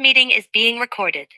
[0.00, 1.28] meeting is being recorded.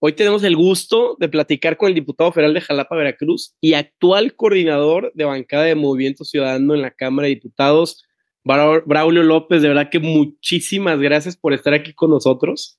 [0.00, 4.36] Hoy tenemos el gusto de platicar con el diputado federal de Jalapa, Veracruz y actual
[4.36, 8.04] coordinador de bancada de Movimiento Ciudadano en la Cámara de Diputados,
[8.44, 9.62] Braulio López.
[9.62, 12.78] De verdad que muchísimas gracias por estar aquí con nosotros.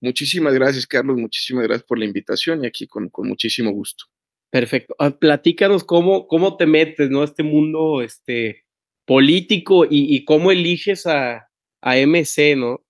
[0.00, 1.16] Muchísimas gracias, Carlos.
[1.16, 4.04] Muchísimas gracias por la invitación y aquí con, con muchísimo gusto.
[4.50, 4.94] Perfecto.
[5.00, 7.24] Ah, platícanos cómo, cómo te metes, ¿no?
[7.24, 8.66] Este mundo este,
[9.04, 11.48] político y, y cómo eliges a,
[11.80, 12.83] a MC, ¿no?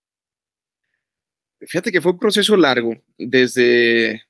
[1.61, 4.23] Fíjate que fue un proceso largo, desde,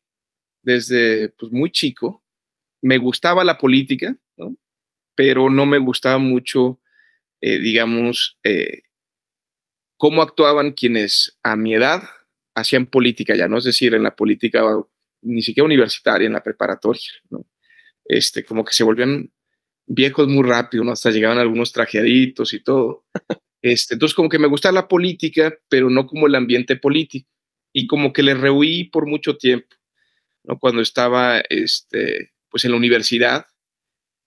[0.62, 2.22] desde pues, muy chico.
[2.82, 4.16] Me gustaba la política,
[5.14, 6.80] pero no me gustaba mucho,
[7.40, 8.82] eh, digamos, eh,
[9.96, 12.02] cómo actuaban quienes a mi edad
[12.54, 13.58] hacían política ya, ¿no?
[13.58, 14.62] Es decir, en la política
[15.22, 17.10] ni siquiera universitaria, en la preparatoria.
[18.04, 19.32] Este, como que se volvían
[19.86, 20.92] viejos muy rápido, ¿no?
[20.92, 23.06] Hasta llegaban algunos trajeaditos y todo.
[23.64, 27.30] Este, entonces, como que me gusta la política, pero no como el ambiente político.
[27.72, 29.74] Y como que le rehuí por mucho tiempo.
[30.60, 33.46] Cuando estaba, este, pues en la universidad.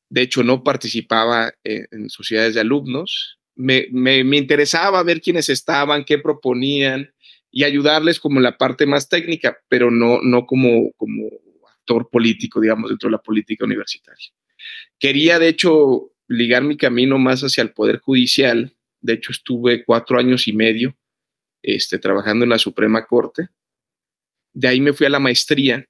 [0.10, 3.38] De hecho, no participaba en, sociedades de alumnos.
[3.54, 7.14] Me, me, interesaba ver quiénes estaban, qué proponían
[7.52, 11.30] y ayudarles como la parte más técnica, pero no, no como, como
[11.72, 14.32] actor político, digamos, dentro de la política universitaria.
[14.98, 20.20] Quería, de hecho, ligar mi camino más hacia el Poder Judicial de hecho, estuve cuatro
[20.20, 20.98] años y medio
[21.62, 23.50] este, trabajando en la Suprema Corte.
[24.54, 25.86] De ahí me fui a la maestría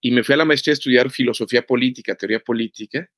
[0.00, 3.08] y me fui a la maestría a estudiar filosofía política, teoría política,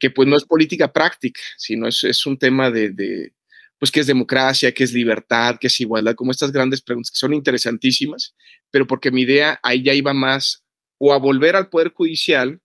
[0.00, 3.32] que pues no es política práctica, sino es, es un tema de, de,
[3.78, 7.18] pues qué es democracia, qué es libertad, qué es igualdad, como estas grandes preguntas que
[7.18, 8.34] son interesantísimas,
[8.70, 10.64] pero porque mi idea ahí ya iba más
[10.98, 12.60] o a volver al Poder Judicial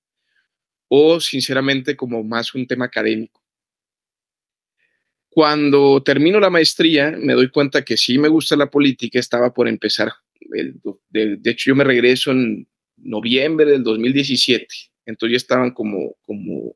[0.88, 3.43] o sinceramente como más un tema académico.
[5.34, 9.68] Cuando termino la maestría, me doy cuenta que sí me gusta la política, estaba por
[9.68, 10.14] empezar.
[11.10, 12.68] de, hecho, yo me regreso en
[12.98, 14.68] noviembre del 2017,
[15.08, 16.76] entonces ya estaban como, como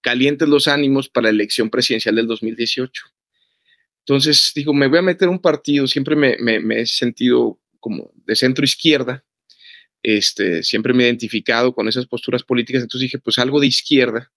[0.00, 3.04] calientes los ánimos para la elección presidencial del 2018.
[4.00, 8.34] Entonces digo, me voy a meter un partido, siempre me, me, he sentido como de
[8.34, 9.24] centro izquierda,
[10.02, 14.32] este, siempre me he identificado con esas posturas políticas, entonces dije, pues algo de izquierda.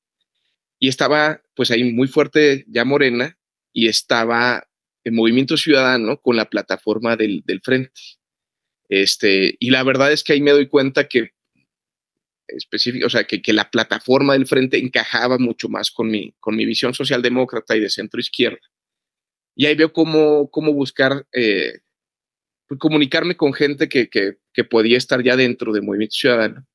[0.78, 3.40] Y estaba pues ahí muy fuerte ya Morena,
[3.76, 4.66] y estaba
[5.04, 7.92] el Movimiento Ciudadano con la plataforma del, del Frente.
[8.88, 11.32] Este, y la verdad es que ahí me doy cuenta que
[12.48, 16.56] específico, o sea, que, que, la plataforma del frente encajaba mucho más con mi, con
[16.56, 18.60] mi visión socialdemócrata y de centro izquierda.
[19.56, 21.80] Y ahí veo cómo, cómo buscar, eh,
[22.68, 26.66] pues, comunicarme con gente que, que, que, podía estar ya dentro del movimiento ciudadano.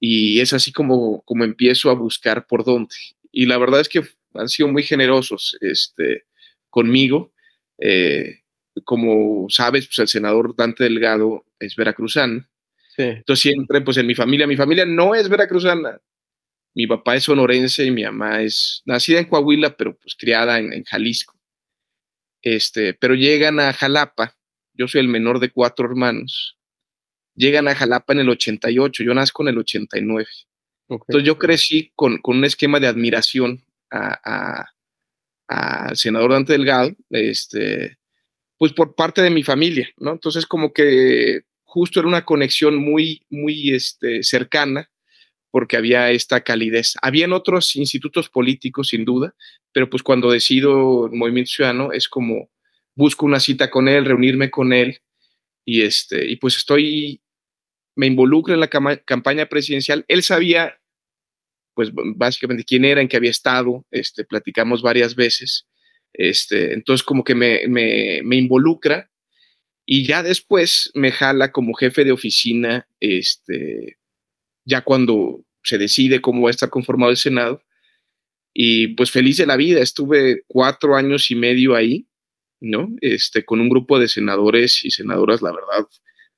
[0.00, 2.94] Y es así como, como empiezo a buscar por dónde.
[3.32, 4.04] Y la verdad es que
[4.34, 6.24] han sido muy generosos este,
[6.70, 7.32] conmigo.
[7.78, 8.40] Eh,
[8.84, 12.46] como sabes, pues el senador Dante Delgado es veracruzano.
[12.96, 16.00] Entonces siempre, pues en mi familia, mi familia no es veracruzana.
[16.74, 20.72] Mi papá es sonorense y mi mamá es nacida en Coahuila, pero pues criada en,
[20.72, 21.38] en Jalisco.
[22.40, 24.36] Este, pero llegan a Jalapa,
[24.74, 26.58] yo soy el menor de cuatro hermanos,
[27.34, 30.26] llegan a Jalapa en el 88, yo nazco en el 89.
[30.88, 37.98] Entonces yo crecí con, con, un esquema de admiración al senador Dante Delgado, este,
[38.58, 40.12] pues por parte de mi familia, ¿no?
[40.12, 44.90] Entonces como que justo era una conexión muy, muy este, cercana
[45.50, 46.94] porque había esta calidez.
[47.02, 49.34] Habían otros institutos políticos, sin duda,
[49.72, 52.50] pero pues cuando decido Movimiento Ciudadano es como
[52.94, 55.00] busco una cita con él, reunirme con él
[55.64, 57.22] y, este, y pues estoy,
[57.94, 60.04] me involucro en la campaña presidencial.
[60.08, 60.78] Él sabía
[61.74, 65.66] pues básicamente quién era, en qué había estado, este, platicamos varias veces,
[66.12, 69.10] este, entonces como que me, me, involucra
[69.86, 73.98] y ya después me jala como jefe de oficina, este,
[74.64, 77.62] ya cuando se decide cómo va a estar conformado el Senado.
[78.54, 82.06] Y pues feliz de la vida, estuve cuatro años y medio ahí,
[82.60, 82.88] ¿no?
[83.00, 85.88] Este, con un grupo de senadores y senadoras, la verdad,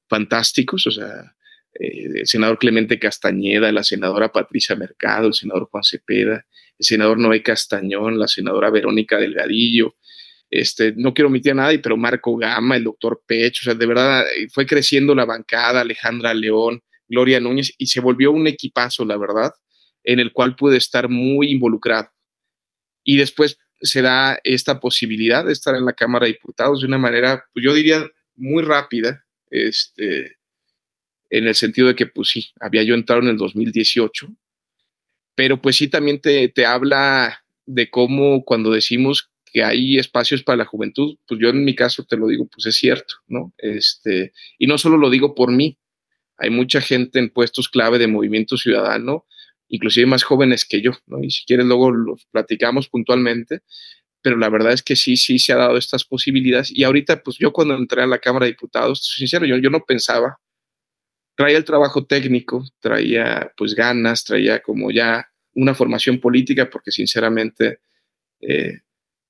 [0.08, 1.34] fantásticos, o sea,
[1.78, 6.46] eh, el senador Clemente Castañeda, la senadora Patricia Mercado, el senador Juan Cepeda,
[6.78, 9.96] el senador Noé Castañón, la senadora Verónica Delgadillo,
[10.50, 13.86] este, no quiero omitir a nadie, pero Marco Gama, el doctor Pecho, o sea, de
[13.86, 19.04] verdad eh, fue creciendo la bancada, Alejandra León, Gloria Núñez, y se volvió un equipazo,
[19.04, 19.52] la verdad,
[20.04, 22.08] en el cual pude estar muy involucrado.
[23.02, 26.98] Y después se da esta posibilidad de estar en la Cámara de Diputados de una
[26.98, 28.06] manera, pues yo diría,
[28.36, 30.36] muy rápida, este,
[31.38, 34.28] en el sentido de que, pues sí, había yo entrado en el 2018,
[35.34, 40.58] pero pues sí también te, te habla de cómo cuando decimos que hay espacios para
[40.58, 43.52] la juventud, pues yo en mi caso te lo digo, pues es cierto, ¿no?
[43.58, 45.78] Este, y no solo lo digo por mí,
[46.36, 49.26] hay mucha gente en puestos clave de movimiento ciudadano,
[49.68, 51.22] inclusive más jóvenes que yo, ¿no?
[51.22, 53.60] Y si quieres luego los platicamos puntualmente,
[54.22, 56.70] pero la verdad es que sí, sí se ha dado estas posibilidades.
[56.70, 59.84] Y ahorita, pues yo cuando entré a la Cámara de Diputados, sincero, yo, yo no
[59.84, 60.38] pensaba,
[61.34, 67.80] traía el trabajo técnico, traía pues ganas, traía como ya una formación política, porque sinceramente,
[68.40, 68.80] eh,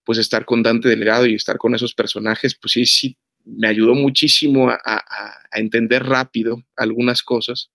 [0.04, 3.94] pues estar con Dante Delgado y estar con esos personajes, pues sí, sí, me ayudó
[3.94, 5.04] muchísimo a,
[5.52, 7.70] entender rápido algunas cosas,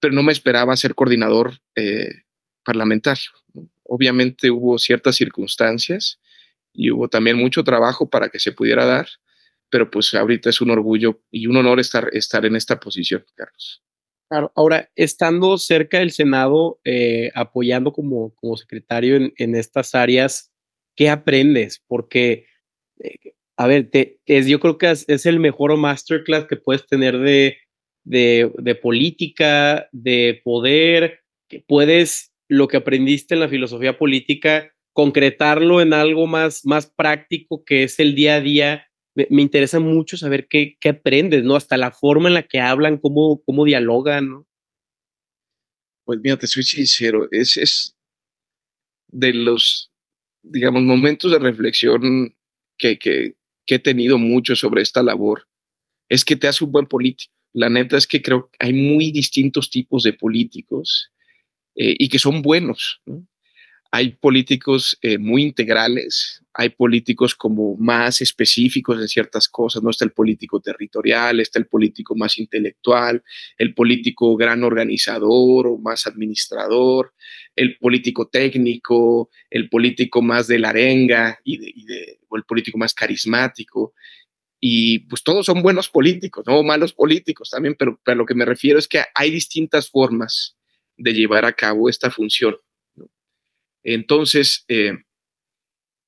[0.00, 2.24] pero no me esperaba ser coordinador eh,
[2.64, 3.30] parlamentario.
[3.84, 6.20] Obviamente hubo ciertas circunstancias
[6.72, 9.08] y hubo también mucho trabajo para que se pudiera dar,
[9.70, 13.82] pero pues ahorita es un orgullo y un honor estar, estar en esta posición, Carlos.
[14.28, 20.52] Claro, ahora, estando cerca del Senado, eh, apoyando como, como secretario en, en, estas áreas,
[20.94, 21.82] ¿qué aprendes?
[21.88, 22.46] Porque,
[23.00, 27.18] eh, a ver, te, es, yo creo que es, el mejor masterclass que puedes tener
[27.18, 27.58] de,
[28.04, 35.80] de, de política, de poder, que puedes, lo que aprendiste en la filosofía política, concretarlo
[35.80, 38.89] en algo más, más práctico que es el día a día.
[39.28, 41.56] Me, interesa mucho saber qué, qué, aprendes, ¿no?
[41.56, 44.46] Hasta la forma en la que hablan, cómo, cómo dialogan, ¿no?
[46.04, 47.96] Pues mira, te soy sincero, es, es
[49.08, 49.92] de los,
[50.42, 52.34] digamos, momentos de reflexión
[52.78, 53.36] que, que,
[53.66, 55.46] que he tenido mucho sobre esta labor,
[56.08, 57.32] es que te hace un buen político.
[57.52, 61.10] La neta es que creo que hay muy distintos tipos de políticos
[61.74, 63.00] eh, y que son buenos.
[63.06, 63.26] ¿no?
[63.92, 70.04] Hay políticos eh, muy integrales, hay políticos como más específicos en ciertas cosas, no está
[70.04, 73.22] el político territorial, está el político más intelectual,
[73.58, 77.14] el político gran organizador o más administrador,
[77.56, 81.58] el político técnico, el político más de la arenga y,
[82.28, 83.94] o el político más carismático.
[84.60, 88.44] Y pues todos son buenos políticos, no malos políticos también, pero, pero lo que me
[88.44, 90.56] refiero es que hay distintas formas
[90.96, 92.56] de llevar a cabo esta función.
[93.82, 94.98] Entonces, eh,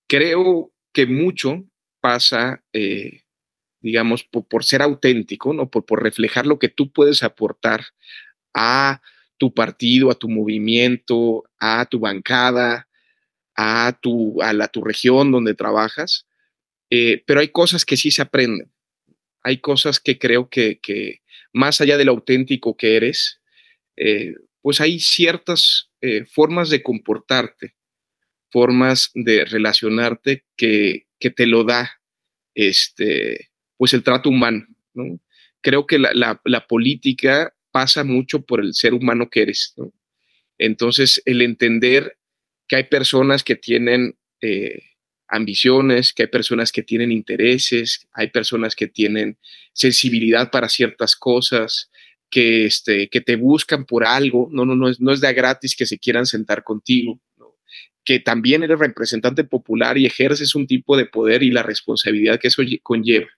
[0.08, 1.64] creo que mucho
[2.00, 3.22] pasa, eh,
[3.80, 5.70] digamos, por, por, ser auténtico, ¿no?
[5.70, 7.84] Por, por, reflejar lo que tú puedes aportar
[8.54, 9.00] a
[9.38, 12.88] tu partido, a tu movimiento, a tu bancada,
[13.56, 16.26] a tu, a la, tu región donde trabajas.
[16.90, 18.70] Eh, pero hay cosas que sí se aprenden.
[19.42, 21.22] Hay cosas que creo que, que
[21.52, 23.40] más allá de lo auténtico que eres,
[24.62, 27.76] pues hay ciertas eh, formas de comportarte,
[28.50, 31.92] formas de relacionarte que, que, te lo da
[32.56, 34.66] este, pues el trato humano.
[34.94, 35.20] ¿no?
[35.60, 39.74] Creo que la, la, política pasa mucho por el ser humano que eres.
[39.76, 39.92] ¿no?
[40.58, 42.18] Entonces, el entender
[42.66, 44.82] que hay personas que tienen eh,
[45.28, 49.38] ambiciones, que hay personas que tienen intereses, hay personas que tienen
[49.72, 51.91] sensibilidad para ciertas cosas,
[52.32, 55.76] que, este, que te buscan por algo, no, no, no es, no es de gratis
[55.76, 57.20] que se quieran sentar contigo,
[58.04, 62.48] que también eres representante popular y ejerces un tipo de poder y la responsabilidad que
[62.48, 63.28] eso conlleva.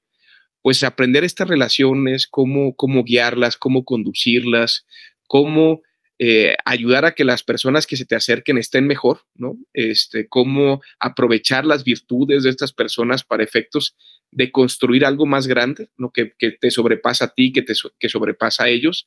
[0.62, 4.87] Pues aprender estas relaciones, cómo, cómo guiarlas, cómo conducirlas,
[5.26, 5.82] cómo
[6.19, 9.56] eh, ayudar a que las personas que se te acerquen estén mejor, ¿no?
[9.72, 13.96] Este, cómo aprovechar las virtudes de estas personas para efectos
[14.31, 16.11] de construir algo más grande, ¿no?
[16.11, 19.06] que, que te sobrepasa a ti, que, te, que sobrepasa a ellos,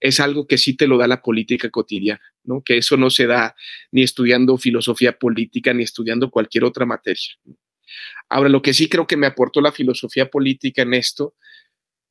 [0.00, 2.62] es algo que sí te lo da la política cotidiana, ¿no?
[2.62, 3.56] que eso no se da
[3.90, 7.38] ni estudiando filosofía política ni estudiando cualquier otra materia.
[8.28, 11.34] Ahora, lo que sí creo que me aportó la filosofía política en esto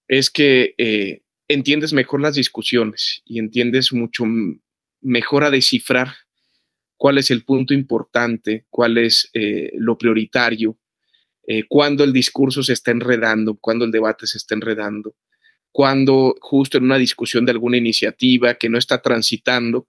[0.07, 4.25] es que eh, entiendes mejor las discusiones y entiendes mucho
[5.01, 6.15] mejor a descifrar
[6.97, 10.77] cuál es el punto importante, cuál es eh, lo prioritario,
[11.47, 15.15] eh, cuando el discurso se está enredando, cuando el debate se está enredando,
[15.71, 19.87] cuando justo en una discusión de alguna iniciativa que no está transitando,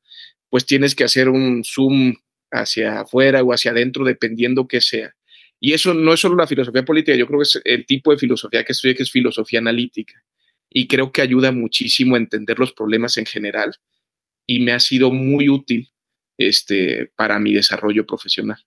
[0.51, 2.15] pues tienes que hacer un zoom
[2.51, 5.15] hacia afuera o hacia adentro, dependiendo que sea.
[5.59, 8.19] Y eso no es solo la filosofía política, yo creo que es el tipo de
[8.19, 10.23] filosofía que estudio, que es filosofía analítica.
[10.71, 13.75] Y creo que ayuda muchísimo a entender los problemas en general
[14.47, 15.91] y me ha sido muy útil
[16.39, 18.59] este, para mi desarrollo profesional.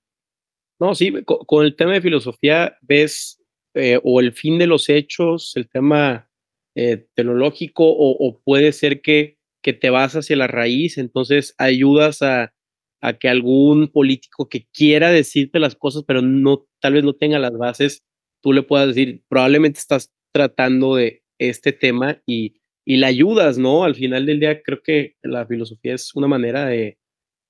[0.79, 3.41] No, sí, con, el tema de filosofía ves
[3.74, 6.29] eh, o el fin de los hechos, el tema
[6.75, 12.22] eh, teológico, o, o, puede ser que, que te vas hacia la raíz, entonces ayudas
[12.22, 12.53] a,
[13.01, 17.39] a, que algún político que quiera decirte las cosas, pero no, tal vez no tenga
[17.39, 18.03] las bases,
[18.41, 23.84] tú le puedas decir, probablemente estás tratando de este tema y, y la ayudas, ¿no?
[23.84, 27.00] Al final del día creo que la filosofía es una manera de,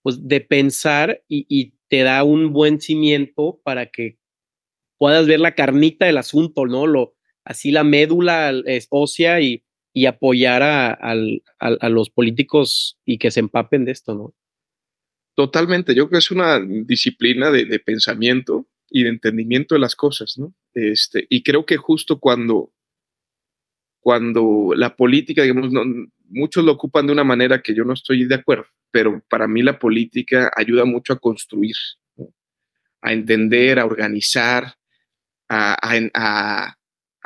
[0.02, 4.20] pues, de pensar y, te da un buen cimiento para que
[5.00, 6.86] puedas ver la carnita del asunto, ¿no?
[6.86, 13.32] Lo, así la médula es ósea y, y apoyar a, a, los políticos y que
[13.32, 14.36] se empapen de esto, ¿no?
[15.36, 19.96] Totalmente, yo creo que es una disciplina de, de pensamiento y de entendimiento de las
[19.96, 20.54] cosas, ¿no?
[20.76, 22.72] Este, y creo que justo cuando,
[24.00, 25.72] cuando la política, digamos,
[26.30, 29.62] muchos lo ocupan de una manera que yo no estoy de acuerdo, pero para mí
[29.62, 31.76] la política ayuda mucho a construir,
[33.02, 34.76] a entender, a organizar,
[35.50, 36.76] a,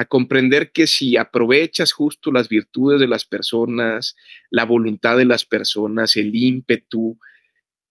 [0.10, 4.15] comprender que si aprovechas justo las virtudes de las personas,
[4.50, 7.18] la voluntad de las personas, el ímpetu,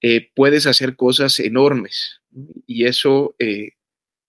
[0.03, 2.21] eh, puedes hacer cosas enormes.
[2.67, 3.73] Y eso eh,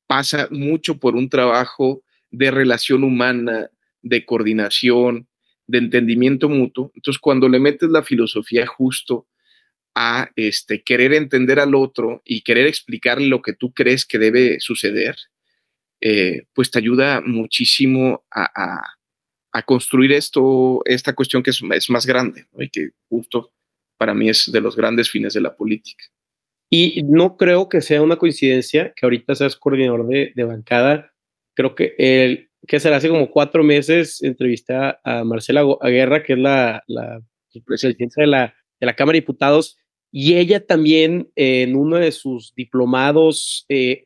[0.07, 3.69] pasa mucho por un trabajo de relación humana,
[4.03, 5.27] de coordinación,
[5.65, 6.91] de entendimiento mutuo.
[6.93, 9.27] Entonces, cuando le metes la filosofía justo
[9.95, 14.59] a este, querer entender al otro y querer explicarle lo que tú crees que debe
[14.59, 15.15] suceder,
[16.01, 18.83] eh, pues te ayuda muchísimo a,
[19.65, 23.53] construir esto, esta cuestión que es, más grande y que justo
[23.97, 26.03] para mí es de los grandes fines de la política.
[26.71, 31.13] Y no creo que sea una coincidencia que ahorita seas coordinador de, de bancada.
[31.53, 36.39] Creo que el, que será hace como cuatro meses, entrevisté a, Marcela Guerra, que es
[36.39, 37.21] la, la
[37.65, 39.77] presidenta de la, de la Cámara de Diputados,
[40.11, 44.05] y ella también en uno de sus diplomados eh,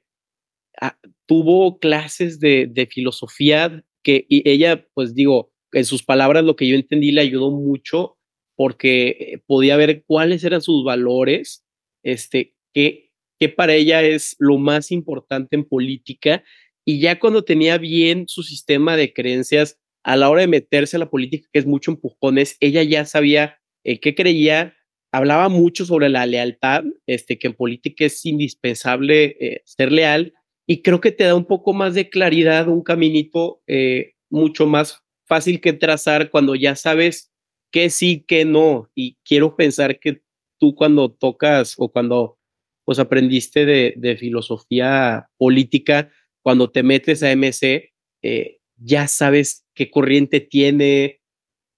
[1.26, 6.68] tuvo clases de, de, filosofía que y ella, pues digo, en sus palabras lo que
[6.68, 8.18] yo entendí le ayudó mucho
[8.56, 11.66] porque eh, podía ver cuáles eran sus valores,
[12.04, 16.44] este, que, que para ella es lo más importante en política
[16.88, 21.00] y ya cuando tenía bien su sistema de creencias, a la hora de meterse a
[21.00, 24.74] la política, que es mucho empujones, ella ya sabía eh, qué creía,
[25.12, 30.34] hablaba mucho sobre la lealtad, este, que en política es indispensable eh, ser leal,
[30.66, 35.04] y creo que te da un poco más de claridad, un caminito eh, mucho más
[35.26, 37.34] fácil que trazar cuando ya sabes
[37.70, 40.22] qué sí, qué no, y quiero pensar que
[40.58, 42.40] tú cuando tocas o cuando
[42.86, 46.10] pues aprendiste de filosofía política,
[46.48, 51.20] cuando te metes a MC, eh, ya sabes qué corriente tiene,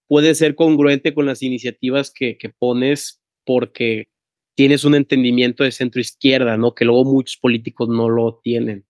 [0.05, 4.09] puede ser congruente con las iniciativas que, pones porque
[4.53, 6.75] tienes un entendimiento de centro izquierda, ¿no?
[6.75, 8.85] Que luego muchos políticos no lo tienen.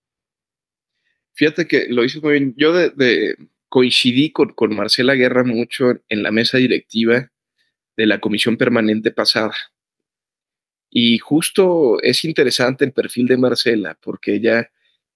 [1.32, 2.54] Fíjate que lo hice muy bien.
[2.58, 2.74] Yo
[3.70, 7.32] coincidí con, con Marcela Guerra mucho en la mesa directiva
[7.96, 9.56] de la comisión permanente pasada.
[10.90, 14.70] Y justo es interesante el perfil de Marcela, porque ella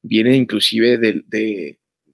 [0.03, 1.24] viene inclusive de,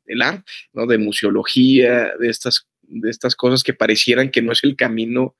[0.05, 0.85] del arte, ¿no?
[0.85, 5.35] de museología, de estas, de estas cosas que parecieran que no es el camino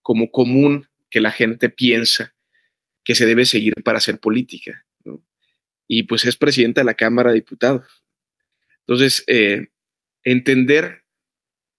[0.00, 2.34] como común que la gente piensa
[3.04, 4.84] que se debe seguir para hacer política.
[5.86, 7.86] Y pues es presidenta de la Cámara de Diputados.
[8.80, 9.68] Entonces, eh,
[10.22, 11.04] entender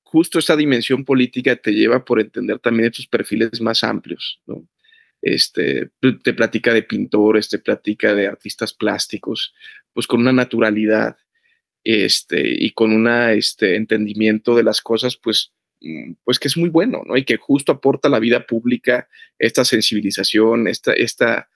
[0.02, 4.42] justo esta dimensión política te lleva por entender también estos perfiles más amplios.
[4.48, 4.68] ¿no?
[5.22, 5.90] Este,
[6.24, 9.54] te platica de pintores, te platica de artistas plásticos,
[9.94, 11.18] pues con una naturalidad
[11.84, 16.70] este, y con un este, entendimiento de las cosas, pues, mm, pues que es muy
[16.70, 17.18] bueno, ¿no?
[17.18, 19.08] Y que justo aporta a la vida pública
[19.38, 21.50] esta sensibilización, esta, esta,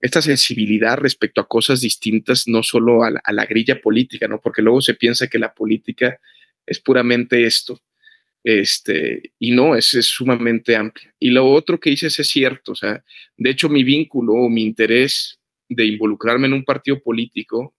[0.00, 4.40] esta sensibilidad respecto a cosas distintas, no solo a la, a la grilla política, ¿no?
[4.40, 6.20] Porque luego se piensa que la política
[6.66, 7.80] es puramente esto,
[8.42, 11.14] este, y no, es, es sumamente amplia.
[11.18, 13.04] Y lo otro que dices es cierto, o sea,
[13.36, 17.74] de hecho mi vínculo o mi interés de involucrarme en un partido político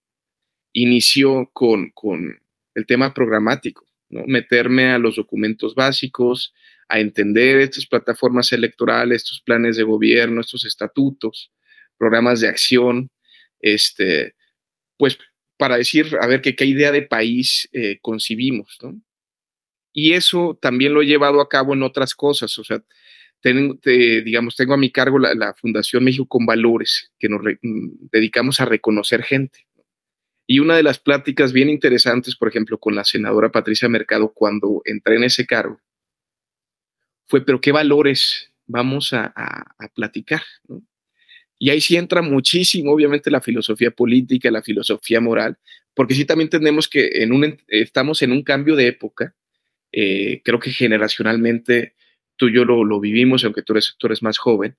[0.74, 2.40] inició con, con
[2.76, 4.24] el tema programático, ¿no?
[4.28, 6.54] meterme a los documentos básicos,
[6.88, 11.52] a entender estas plataformas electorales, estos planes de gobierno, estos estatutos,
[11.98, 13.10] programas de acción,
[13.60, 14.36] este,
[14.98, 15.18] pues
[15.58, 19.00] para decir, a ver, qué, qué idea de país eh, concibimos, ¿no?
[19.94, 22.58] Y eso también lo he llevado a cabo en otras cosas.
[22.58, 22.82] O sea,
[23.44, 28.66] digamos, tengo a mi cargo la, Fundación México con Valores, que nos mm, dedicamos a
[28.66, 29.68] reconocer gente.
[30.48, 34.82] Y una de las pláticas bien interesantes, por ejemplo, con la senadora Patricia Mercado cuando
[34.86, 35.80] entré en ese cargo,
[37.28, 39.34] fue, pero ¿qué valores vamos a,
[39.96, 40.42] platicar?
[41.58, 45.58] Y ahí sí entra muchísimo, obviamente, la filosofía política, la filosofía moral,
[45.94, 47.10] porque sí también tenemos que
[47.68, 49.36] estamos en un cambio de época
[49.92, 51.96] eh, creo que generacionalmente
[52.36, 54.76] tú y yo lo, vivimos, aunque tú eres, tú eres más joven,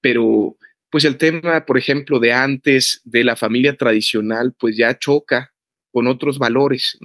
[0.00, 0.56] pero
[0.90, 5.52] pues el tema, por ejemplo, de antes, de la familia tradicional, pues ya choca
[5.90, 6.98] con otros valores.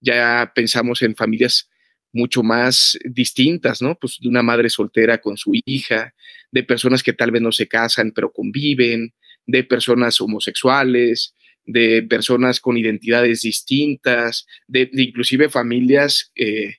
[0.00, 1.70] Ya pensamos en familias
[2.12, 3.96] mucho más distintas, ¿no?
[3.96, 6.14] Pues de una madre soltera con su hija,
[6.52, 9.14] de personas que tal vez no se casan, pero conviven,
[9.46, 11.34] de personas homosexuales,
[11.64, 16.76] de personas con identidades distintas, de, inclusive familias eh,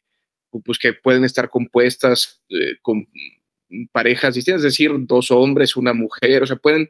[0.61, 3.07] pues que pueden estar compuestas eh, con
[3.91, 6.89] parejas distintas, es decir, dos hombres, una mujer, o sea, pueden,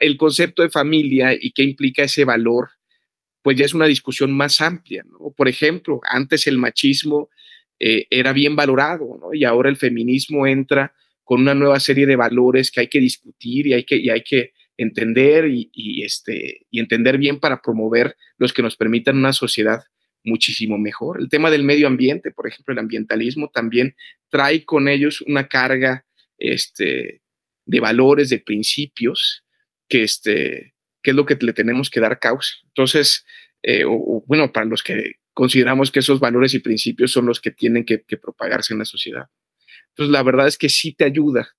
[0.00, 2.70] el concepto de familia y qué implica ese valor,
[3.42, 5.32] pues ya es una discusión más amplia, ¿no?
[5.36, 7.28] Por ejemplo, antes el machismo
[7.78, 9.34] eh, era bien valorado, ¿no?
[9.34, 10.94] Y ahora el feminismo entra
[11.24, 14.22] con una nueva serie de valores que hay que discutir y hay que, y hay
[14.22, 19.84] que entender y, este, y entender bien para promover los que nos permitan una sociedad
[20.24, 21.20] muchísimo mejor.
[21.20, 23.94] El tema del medio ambiente, por ejemplo, el ambientalismo también
[24.28, 26.04] trae con ellos una carga
[26.38, 27.22] este,
[27.66, 29.44] de valores, de principios,
[29.88, 32.54] que, este, es lo que le tenemos que dar causa.
[32.64, 33.24] Entonces,
[33.62, 33.84] eh,
[34.26, 38.02] bueno, para los que consideramos que esos valores y principios son los que tienen que,
[38.02, 39.28] que propagarse en la sociedad.
[39.90, 41.54] Entonces, la verdad es que sí te ayuda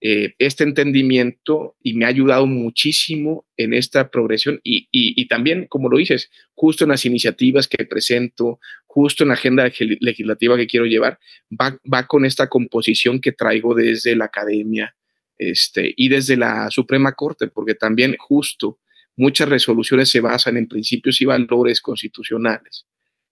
[0.00, 5.96] eh, este entendimiento y me ha ayudado muchísimo en esta progresión y, también, como lo
[5.96, 9.70] dices, justo en las iniciativas que presento, justo en la agenda
[10.00, 11.18] legislativa que quiero llevar,
[11.50, 14.94] va, con esta composición que traigo desde la academia
[15.38, 18.80] este, y desde la Suprema Corte, porque también justo
[19.16, 22.86] muchas resoluciones se basan en principios y valores constitucionales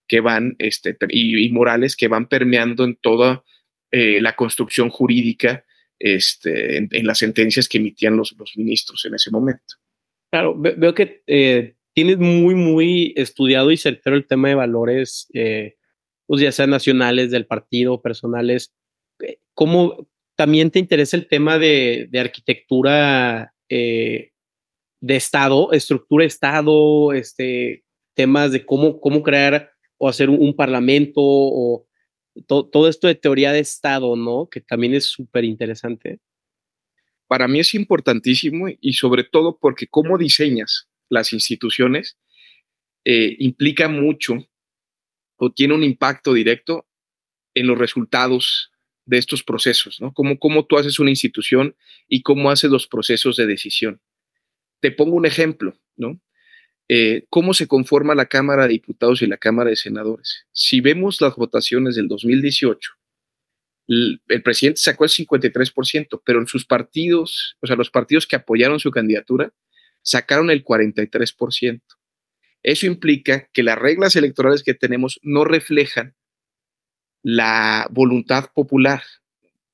[0.08, 3.44] que van, este, y, morales que van permeando en toda
[3.90, 5.64] eh, la construcción jurídica
[6.02, 9.76] este, en, las sentencias que emitían los, los ministros en ese momento.
[10.32, 15.76] Claro, veo que eh, tienes muy, muy estudiado y certero el tema de valores, eh,
[16.26, 18.74] pues ya sean nacionales, del partido, personales.
[19.20, 27.12] Eh, ¿Cómo también te interesa el tema de, de arquitectura de Estado, estructura de Estado,
[27.12, 31.86] este, temas de cómo, cómo crear o hacer un, un parlamento o
[32.46, 34.48] todo esto de teoría de Estado, ¿no?
[34.50, 36.20] Que también es súper interesante.
[37.26, 42.18] Para mí es importantísimo y sobre todo porque cómo diseñas las instituciones
[43.04, 44.46] eh, implica mucho
[45.36, 46.86] o tiene un impacto directo
[47.54, 48.70] en los resultados
[49.04, 50.12] de estos procesos, ¿no?
[50.14, 51.74] Cómo, cómo tú haces una institución
[52.08, 54.00] y cómo haces los procesos de decisión.
[54.80, 56.20] Te pongo un ejemplo, ¿no?
[56.88, 60.46] Eh, cómo se conforma la Cámara de Diputados y la Cámara de Senadores.
[60.52, 62.92] Si vemos las votaciones del 2018,
[63.88, 68.80] el, presidente sacó el 53%, pero en sus partidos, o sea, los partidos que apoyaron
[68.80, 69.52] su candidatura,
[70.02, 71.80] sacaron el 43%.
[72.62, 76.14] Eso implica que las reglas electorales que tenemos no reflejan
[77.22, 79.02] la voluntad popular.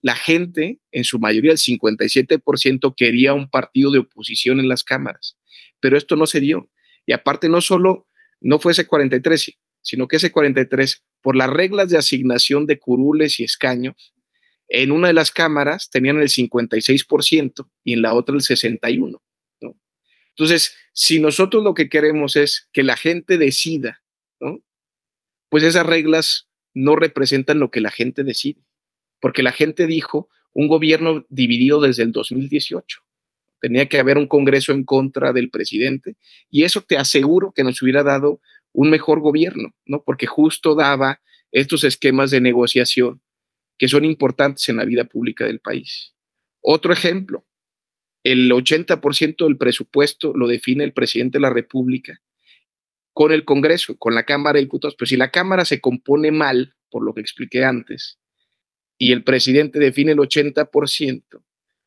[0.00, 5.36] La gente, en su mayoría, el 57%, quería un partido de oposición en las cámaras,
[5.80, 6.70] pero esto no se dio.
[7.08, 8.06] Y aparte, no solo
[8.38, 13.40] no fue ese 43, sino que ese 43, por las reglas de asignación de curules
[13.40, 14.12] y escaños,
[14.68, 19.20] en una de las cámaras tenían el 56% y en la otra el 61%.
[20.28, 24.02] Entonces, si nosotros lo que queremos es que la gente decida,
[25.48, 28.60] pues esas reglas no representan lo que la gente decide,
[29.18, 33.02] porque la gente dijo un gobierno dividido desde el 2018
[33.60, 36.16] tenía que haber un Congreso en contra del presidente
[36.50, 38.40] y eso te aseguro que nos hubiera dado
[38.72, 40.02] un mejor gobierno, ¿no?
[40.04, 41.20] Porque justo daba
[41.52, 43.22] estos esquemas de negociación
[43.78, 46.14] que son importantes en la vida pública del país.
[46.60, 47.46] Otro ejemplo,
[48.24, 52.20] el 80% del presupuesto lo define el presidente de la República
[53.12, 54.94] con el Congreso, con la Cámara de Diputados.
[54.96, 58.18] Pero si la Cámara se compone mal, por lo que expliqué antes,
[58.98, 61.22] y el presidente define el 80%,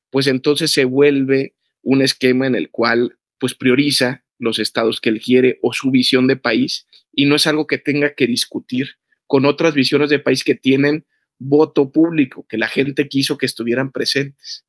[0.09, 5.21] pues entonces se vuelve un esquema en el cual pues prioriza los estados que él
[5.21, 9.45] quiere o su visión de país y no es algo que tenga que discutir con
[9.45, 11.05] otras visiones de país que tienen
[11.39, 14.65] voto público, que la gente quiso que estuvieran presentes.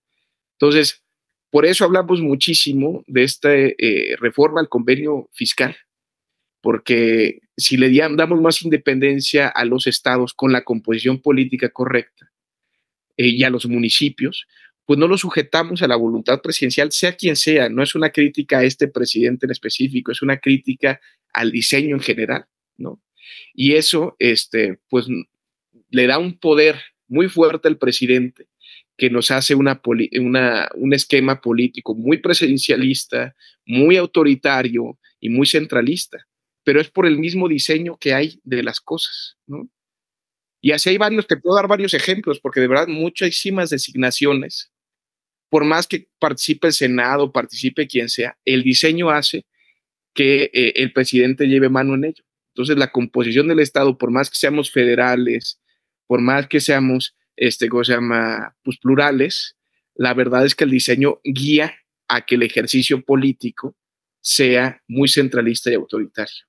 [0.53, 1.03] Entonces,
[1.51, 5.77] por eso hablamos muchísimo de esta eh, reforma al convenio fiscal,
[6.63, 12.33] porque si le damos más independencia a los estados con la composición política correcta
[13.17, 14.47] eh, y a los municipios,
[14.87, 17.69] pues no lo sujetamos a la voluntad presidencial, sea quien sea.
[17.69, 21.01] No es una crítica a este presidente en específico, es una crítica
[21.33, 23.01] al diseño en general, ¿no?
[23.55, 25.07] Y eso, este, pues,
[25.91, 28.49] le da un poder muy fuerte al presidente
[28.97, 29.81] que nos hace una,
[30.21, 33.35] una, un esquema político muy presidencialista,
[33.67, 36.27] muy autoritario y muy centralista,
[36.65, 39.69] pero es por el mismo diseño que hay de las cosas, ¿no?
[40.65, 44.72] Y así hay varios, te puedo dar varios ejemplos, porque de verdad muchísimas designaciones,
[45.53, 49.45] por más que participe el Senado, participe quien sea, el diseño hace
[50.15, 52.25] que eh, el presidente lleve mano en ello.
[52.55, 55.61] Entonces, la composición del Estado, por más que seamos federales,
[56.07, 57.95] por más que seamos, este, ¿cómo se
[58.63, 59.59] pues plurales,
[59.95, 61.75] la verdad es que el diseño guía
[62.09, 63.77] a que el ejercicio político
[64.23, 66.47] sea muy centralista y autoritario.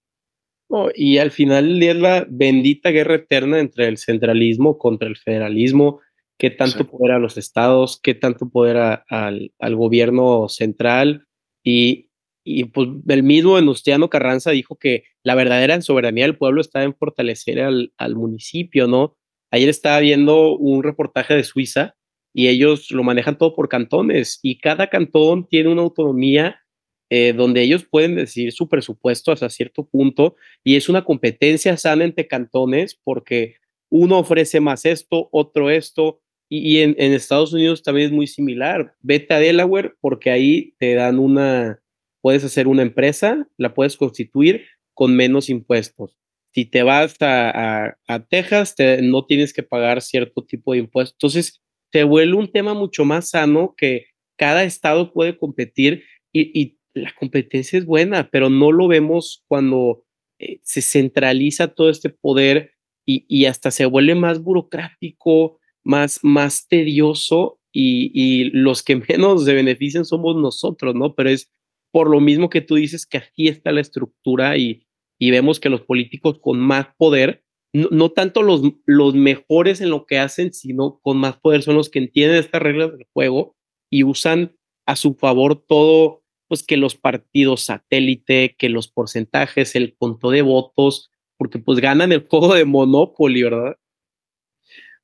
[0.96, 6.00] y al final es la bendita guerra eterna entre el centralismo contra el federalismo,
[6.44, 8.76] qué tanto poder a los estados, qué tanto poder
[9.08, 11.26] al, al, gobierno central.
[11.64, 12.10] Y,
[12.44, 16.96] y pues el mismo Venustiano Carranza dijo que la verdadera soberanía del pueblo está en
[16.96, 19.16] fortalecer al, al municipio, ¿no?
[19.52, 21.96] Ayer estaba viendo un reportaje de Suiza
[22.34, 26.60] y ellos lo manejan todo por cantones y cada cantón tiene una autonomía
[27.10, 32.04] eh, donde ellos pueden decidir su presupuesto hasta cierto punto y es una competencia sana
[32.04, 33.56] entre cantones porque
[33.90, 36.23] uno ofrece más esto, otro esto,
[36.56, 38.94] y, en, Estados Unidos también es muy similar.
[39.02, 41.82] Vete a Delaware porque ahí te dan una,
[42.22, 46.16] puedes hacer una empresa, la puedes constituir con menos impuestos.
[46.54, 47.96] Si te vas a,
[48.30, 51.16] Texas, no tienes que pagar cierto tipo de impuestos.
[51.16, 54.06] Entonces, se vuelve un tema mucho más sano que
[54.38, 60.06] cada estado puede competir y, la competencia es buena, pero no lo vemos cuando
[60.38, 66.68] eh, se centraliza todo este poder y, y, hasta se vuelve más burocrático, más, más
[66.68, 71.16] tedioso y, y, los que menos se benefician somos nosotros, ¿no?
[71.16, 71.52] Pero es
[71.92, 74.88] por lo mismo que tú dices que aquí está la estructura y,
[75.20, 79.90] y vemos que los políticos con más poder, no, no, tanto los, los mejores en
[79.90, 83.56] lo que hacen, sino con más poder son los que entienden estas reglas del juego
[83.90, 89.96] y usan a su favor todo, pues que los partidos satélite, que los porcentajes, el
[89.96, 93.78] conto de votos, porque pues ganan el juego de Monopoly, ¿verdad?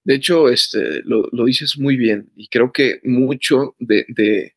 [0.09, 4.55] De hecho, este, lo, dices muy bien y creo que mucho de, de,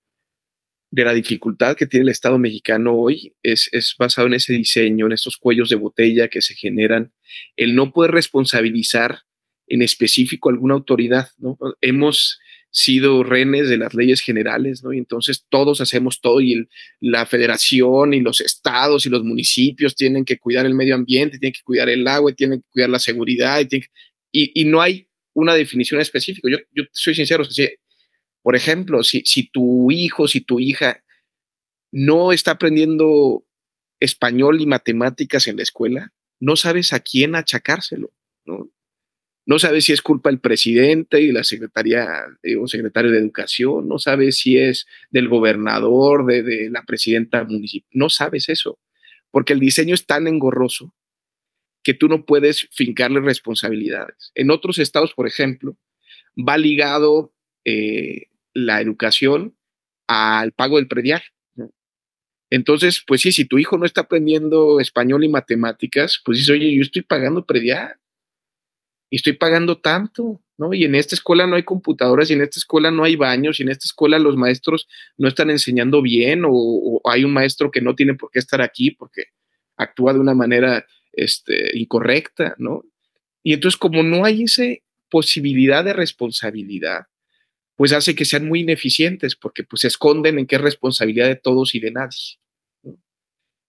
[0.92, 5.12] la dificultad que tiene el Estado mexicano hoy es, es, basado en ese diseño, en
[5.12, 7.12] estos cuellos de botella que se generan,
[7.54, 9.24] el no poder responsabilizar
[9.66, 11.28] en específico alguna autoridad.
[11.36, 11.58] ¿no?
[11.82, 12.38] Hemos
[12.70, 14.94] sido renes de las leyes generales, ¿no?
[14.94, 16.66] Y entonces todos hacemos todo y
[16.98, 21.52] la federación y los estados y los municipios tienen que cuidar el medio ambiente, tienen
[21.52, 23.60] que cuidar el agua, tienen que cuidar la seguridad
[24.32, 26.48] y, y no hay una definición específica.
[26.48, 27.44] Yo, soy sincero,
[28.42, 31.02] por ejemplo, si, tu hijo, si tu hija
[31.90, 33.44] no está aprendiendo
[34.00, 38.12] español y matemáticas en la escuela, no sabes a quién achacárselo,
[38.44, 38.68] ¿no?
[39.44, 42.08] No sabes si es culpa del presidente y la secretaria
[42.60, 48.08] o secretario de educación, no sabes si es del gobernador, de la presidenta municipal, no
[48.08, 48.78] sabes eso,
[49.32, 50.94] porque el diseño es tan engorroso
[51.82, 54.32] que tú no puedes fincarle responsabilidades.
[54.34, 55.76] En otros estados, por ejemplo,
[56.36, 57.32] va ligado
[57.64, 59.56] eh, la educación
[60.06, 61.22] al pago del predial.
[62.50, 66.74] Entonces, pues sí, si tu hijo no está aprendiendo español y matemáticas, pues dices, oye,
[66.74, 67.96] yo estoy pagando predial
[69.08, 70.74] y estoy pagando tanto, ¿no?
[70.74, 73.62] Y en esta escuela no hay computadoras, y en esta escuela no hay baños, y
[73.62, 77.94] en esta escuela los maestros no están enseñando bien, o hay un maestro que no
[77.94, 79.24] tiene por qué estar aquí porque
[79.78, 82.84] actúa de una manera este, incorrecta, ¿no?
[83.42, 84.64] Y entonces como no hay esa
[85.10, 87.06] posibilidad de responsabilidad,
[87.76, 91.36] pues hace que sean muy ineficientes porque pues se esconden en qué es responsabilidad de
[91.36, 92.38] todos y de nadie.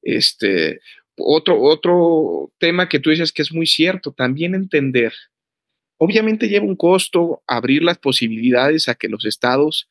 [0.01, 0.82] Este,
[1.17, 5.13] otro, otro tema que tú dices que es muy cierto, también entender.
[5.97, 9.89] Obviamente lleva un costo abrir las posibilidades a que los estados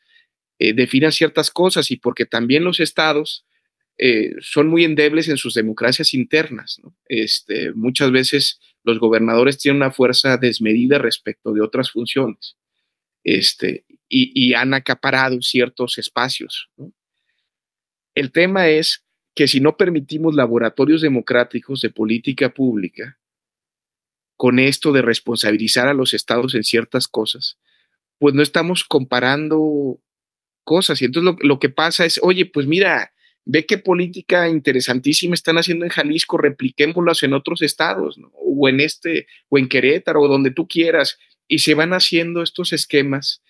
[0.58, 3.46] eh, definan ciertas cosas y porque también los estados
[4.04, 6.80] eh, son muy endebles en sus democracias internas.
[7.06, 12.56] Este, muchas veces los gobernadores tienen una fuerza desmedida respecto de otras funciones
[13.22, 16.68] este, y, han acaparado ciertos espacios.
[18.16, 19.04] El tema es
[19.36, 23.20] que si no permitimos laboratorios democráticos de política pública,
[24.36, 27.56] con esto de responsabilizar a los estados en ciertas cosas,
[28.18, 30.00] pues no estamos comparando
[30.64, 31.00] cosas.
[31.00, 33.11] Y entonces lo, lo que pasa es, oye, pues mira,
[33.44, 39.26] ve qué política interesantísima están haciendo en Jalisco, repliquémoslas en otros estados, o en este,
[39.48, 43.42] o en Querétaro, o donde tú quieras, y se van haciendo estos esquemas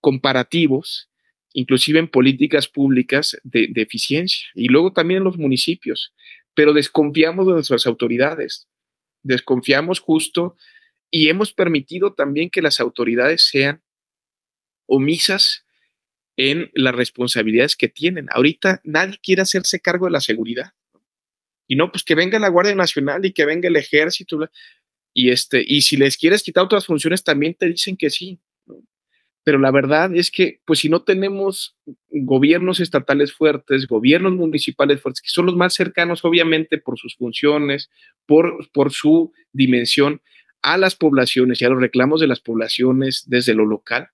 [0.00, 1.10] comparativos,
[1.52, 6.14] inclusive en políticas públicas de, de eficiencia, y luego también en los municipios,
[6.54, 8.68] pero desconfiamos de nuestras autoridades,
[9.22, 10.56] desconfiamos justo
[11.10, 13.82] y hemos permitido también que las autoridades sean
[14.86, 15.63] omisas
[16.36, 18.26] en las responsabilidades que tienen.
[18.30, 20.72] Ahorita nadie quiere hacerse cargo de la seguridad.
[21.66, 24.48] Y no, pues que venga la Guardia Nacional y que venga el ejército.
[25.14, 28.38] Y, este, y si les quieres quitar otras funciones, también te dicen que sí.
[29.44, 31.76] Pero la verdad es que, pues si no tenemos
[32.10, 37.90] gobiernos estatales fuertes, gobiernos municipales fuertes, que son los más cercanos, obviamente, por sus funciones,
[38.26, 40.22] por, por su dimensión
[40.62, 44.08] a las poblaciones y a los reclamos de las poblaciones desde lo local,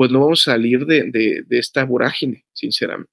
[0.00, 3.12] pues no vamos a salir de, esta vorágine, sinceramente.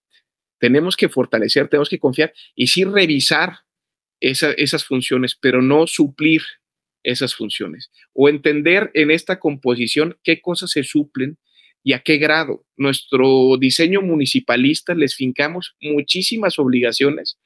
[0.57, 3.57] tenemos que fortalecer, tenemos que confiar y sí revisar
[4.21, 6.43] esas funciones, pero no suplir
[7.03, 11.37] esas funciones o entender en esta composición qué cosas se suplen
[11.83, 12.65] y a qué grado.
[12.77, 17.37] Nuestro diseño municipalista les fincamos muchísimas obligaciones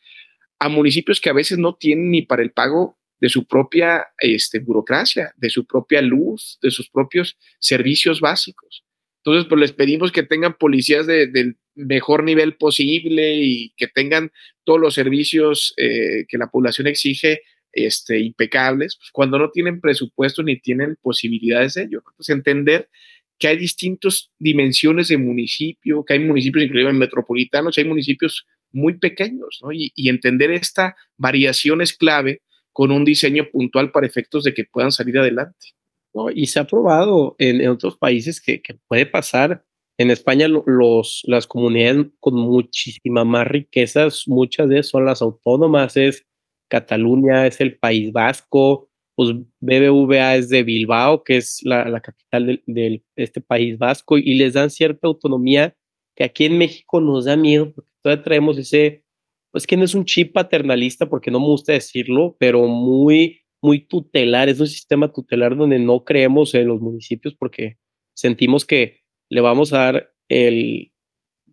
[0.59, 4.59] a municipios que a veces no tienen ni para el pago de su propia este,
[4.59, 8.85] burocracia, de su propia luz, de sus propios servicios básicos.
[9.23, 14.31] Entonces, pues les pedimos que tengan policías del mejor nivel posible y que tengan
[14.63, 20.41] todos los servicios eh, que la población exige este, impecables, pues, cuando no tienen presupuesto
[20.43, 22.03] ni tienen posibilidades de ello.
[22.09, 22.89] Entonces, entender
[23.37, 29.59] que hay distintas dimensiones de municipio, que hay municipios inclusive metropolitanos, hay municipios muy pequeños,
[29.61, 29.71] ¿no?
[29.71, 34.65] y, y entender esta variación es clave con un diseño puntual para efectos de que
[34.65, 35.73] puedan salir adelante.
[36.13, 36.29] ¿No?
[36.29, 39.65] Y se ha probado en, otros países que, puede pasar.
[39.97, 45.95] En España los, las comunidades con muchísima más riquezas, muchas de ellas son las autónomas,
[45.95, 46.25] es
[46.69, 53.03] Cataluña, es el País Vasco, pues BBVA es de Bilbao, que es la, capital de,
[53.15, 55.75] este País Vasco, y les dan cierta autonomía
[56.15, 59.03] que aquí en México nos da miedo, porque todavía traemos ese,
[59.51, 63.85] pues que no es un chip paternalista, porque no me gusta decirlo, pero muy muy
[63.85, 67.77] tutelar, es un sistema tutelar donde no creemos en los municipios porque
[68.13, 70.91] sentimos que le vamos a dar el,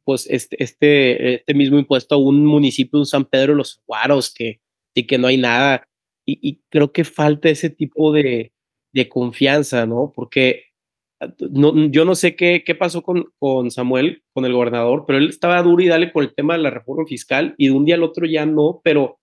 [0.05, 4.33] pues este, este, este mismo impuesto a un municipio, un San Pedro de los Guaros,
[4.33, 4.61] que
[4.94, 5.87] sí que no hay nada.
[6.25, 8.53] Y, creo que falta ese tipo de,
[8.92, 10.12] de confianza, ¿no?
[10.14, 10.64] Porque
[11.21, 15.18] ah, no, yo no sé qué, qué pasó con, con Samuel, con el gobernador, pero
[15.18, 17.85] él estaba duro y dale por el tema de la reforma fiscal y de un
[17.85, 19.17] día al otro ya no, pero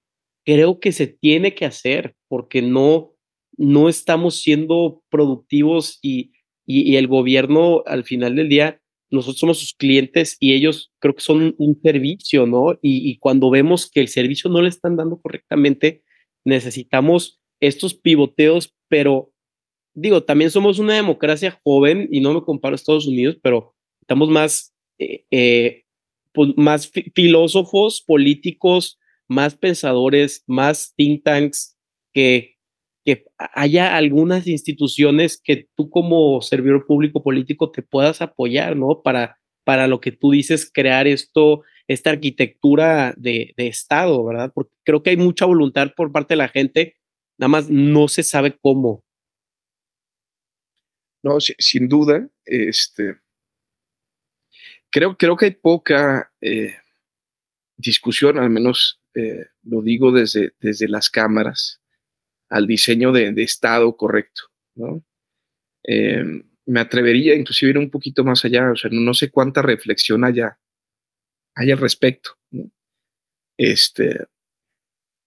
[0.46, 3.14] creo que se tiene que hacer porque no,
[3.58, 6.32] no estamos siendo productivos y,
[6.66, 8.80] y, el gobierno al final del día,
[9.10, 12.74] nosotros somos sus clientes y ellos creo que son un servicio, ¿no?
[12.82, 16.04] Y, y cuando vemos que el servicio no le están dando correctamente,
[16.44, 19.32] necesitamos estos pivoteos, pero
[19.96, 24.30] digo, también somos una democracia joven y no me comparo a Estados Unidos, pero estamos
[24.30, 25.84] más, eh, eh,
[26.34, 31.78] pues más filósofos, políticos, más pensadores, más think tanks,
[32.14, 32.56] que,
[33.04, 39.02] que haya algunas instituciones que tú como servidor público político te puedas apoyar, ¿no?
[39.04, 44.52] Para, para lo que tú dices, crear esto, esta arquitectura de, de Estado, ¿verdad?
[44.54, 46.96] Porque creo que hay mucha voluntad por parte de la gente,
[47.38, 49.04] nada más no se sabe cómo.
[51.24, 53.18] No, sin duda, este,
[54.92, 56.76] creo, creo que hay poca eh,
[57.76, 61.82] discusión, al menos eh, lo digo desde, desde las cámaras,
[62.50, 64.44] al diseño de, Estado correcto.
[65.88, 70.24] Eh, me atrevería inclusive ir un poquito más allá, o sea, no, sé cuánta reflexión
[70.24, 70.60] haya,
[71.56, 72.32] hay al respecto.
[73.58, 74.26] Este,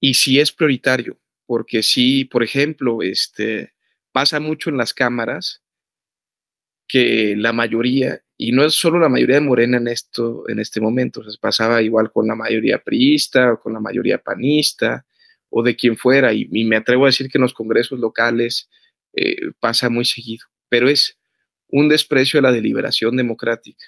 [0.00, 3.72] y si es prioritario, porque si, por ejemplo, este,
[4.12, 5.62] pasa mucho en las cámaras
[6.86, 10.80] que la mayoría y no es solo la mayoría de Morena en, esto, en este
[10.80, 15.04] momento, se pasaba igual con la mayoría priista o con la mayoría panista
[15.50, 18.70] o de quien fuera, y, me atrevo a decir que en los congresos locales
[19.14, 21.18] eh, pasa muy seguido, pero es
[21.66, 23.84] un desprecio a la deliberación democrática.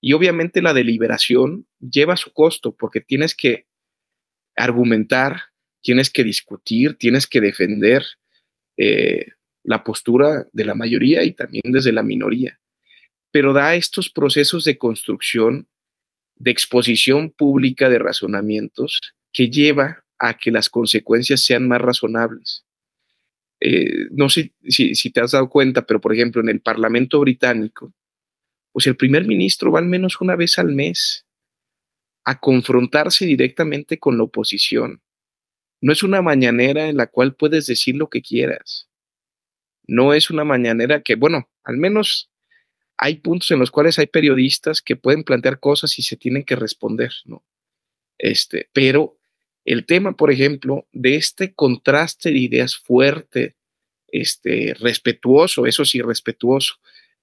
[0.00, 3.66] Y obviamente la deliberación lleva su costo porque tienes que
[4.56, 5.40] argumentar,
[5.80, 8.04] tienes que discutir, tienes que defender
[8.76, 9.26] eh,
[9.62, 12.58] la postura de la mayoría y también desde la minoría
[13.34, 15.66] pero da estos procesos de construcción,
[16.36, 19.00] de exposición pública de razonamientos
[19.32, 22.64] que lleva a que las consecuencias sean más razonables.
[23.58, 27.92] Eh, no sé si, te has dado cuenta, pero por ejemplo en el Parlamento británico,
[28.70, 31.26] pues el primer ministro va al menos una vez al mes
[32.22, 35.02] a confrontarse directamente con la oposición.
[35.80, 38.88] No es una mañanera en la cual puedes decir lo que quieras.
[39.88, 42.30] No es una mañanera que, bueno, al menos
[42.96, 46.56] hay puntos en los cuales hay periodistas que pueden plantear cosas y se tienen que
[46.56, 47.44] responder, ¿no?
[48.18, 49.18] Este, pero
[49.64, 53.56] el tema, por ejemplo, de este contraste de ideas fuerte,
[54.08, 56.74] este, respetuoso, eso sí, respetuoso,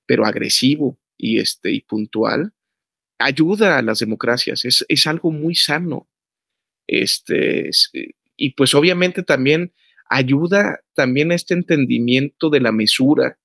[0.05, 2.53] pero agresivo y, este, y puntual,
[3.19, 6.09] ayuda a las democracias, es, es algo muy sano.
[6.87, 7.69] Este,
[8.35, 9.73] y pues obviamente también
[10.09, 13.39] ayuda también a este entendimiento de la mesura,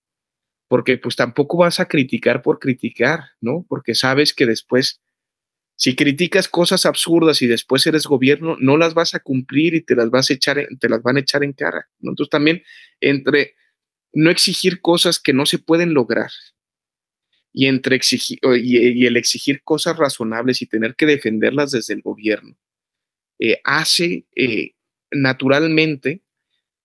[0.68, 3.64] porque pues tampoco vas a criticar por criticar, ¿no?
[3.68, 5.00] Porque sabes que después,
[5.76, 9.94] si criticas cosas absurdas y después eres gobierno, no las vas a cumplir y te
[9.94, 12.10] las vas a echar, te las van a echar en cara, ¿no?
[12.10, 12.62] Entonces también
[13.00, 13.54] entre
[14.12, 16.30] no exigir cosas que no se pueden lograr
[17.52, 22.56] y, entre exigir, y, el exigir cosas razonables y tener que defenderlas desde el gobierno,
[23.38, 24.72] eh, hace eh,
[25.10, 26.22] naturalmente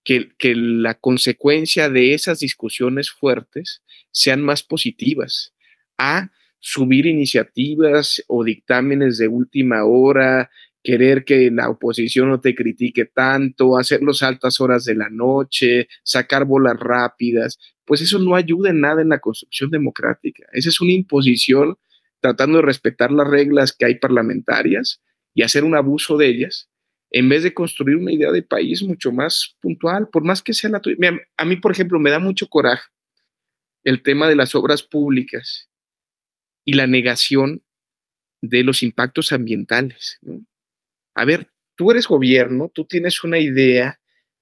[0.04, 5.54] que, la consecuencia de esas discusiones fuertes sean más positivas
[5.98, 10.50] a subir iniciativas o dictámenes de última hora,
[10.82, 16.44] querer que la oposición no te critique tanto, hacerlos altas horas de la noche, sacar
[16.44, 20.46] bolas rápidas, pues eso no ayuda en nada en la construcción democrática.
[20.52, 21.76] Esa es una imposición
[22.20, 25.00] tratando de respetar las reglas que hay parlamentarias
[25.34, 26.68] y hacer un abuso de ellas,
[27.12, 30.70] en vez de construir una idea de país mucho más puntual, por más que sea
[30.70, 30.96] la tuya.
[31.36, 32.88] A mí, por ejemplo, me da mucho coraje
[33.84, 35.68] el tema de las obras públicas
[36.64, 37.62] y la negación
[38.40, 40.18] de los impactos ambientales.
[41.14, 44.00] A ver, tú eres gobierno, tú tienes una idea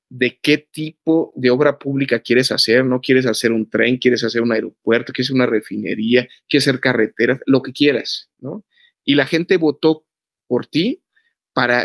[0.08, 4.42] de qué tipo de obra pública quieres hacer, no quieres hacer un tren, quieres hacer
[4.42, 8.64] un aeropuerto, quieres una refinería, quieres hacer carreteras, lo que quieras, ¿no?
[9.04, 10.04] Y la gente votó
[10.46, 11.02] por ti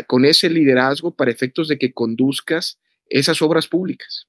[0.06, 4.28] con ese liderazgo para efectos de que conduzcas esas obras públicas.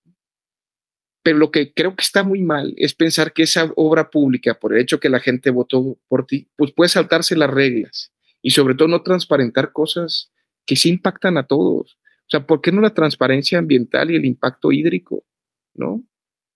[1.24, 4.74] Pero lo que creo que está muy mal es pensar que esa obra pública, por
[4.74, 8.76] el hecho que la gente votó por ti, pues puede saltarse las reglas y sobre
[8.76, 10.32] todo no transparentar cosas
[10.66, 11.98] que sí impactan a todos.
[12.28, 15.26] O sea, ¿por qué no la transparencia ambiental y el impacto hídrico?
[15.74, 16.04] ¿No?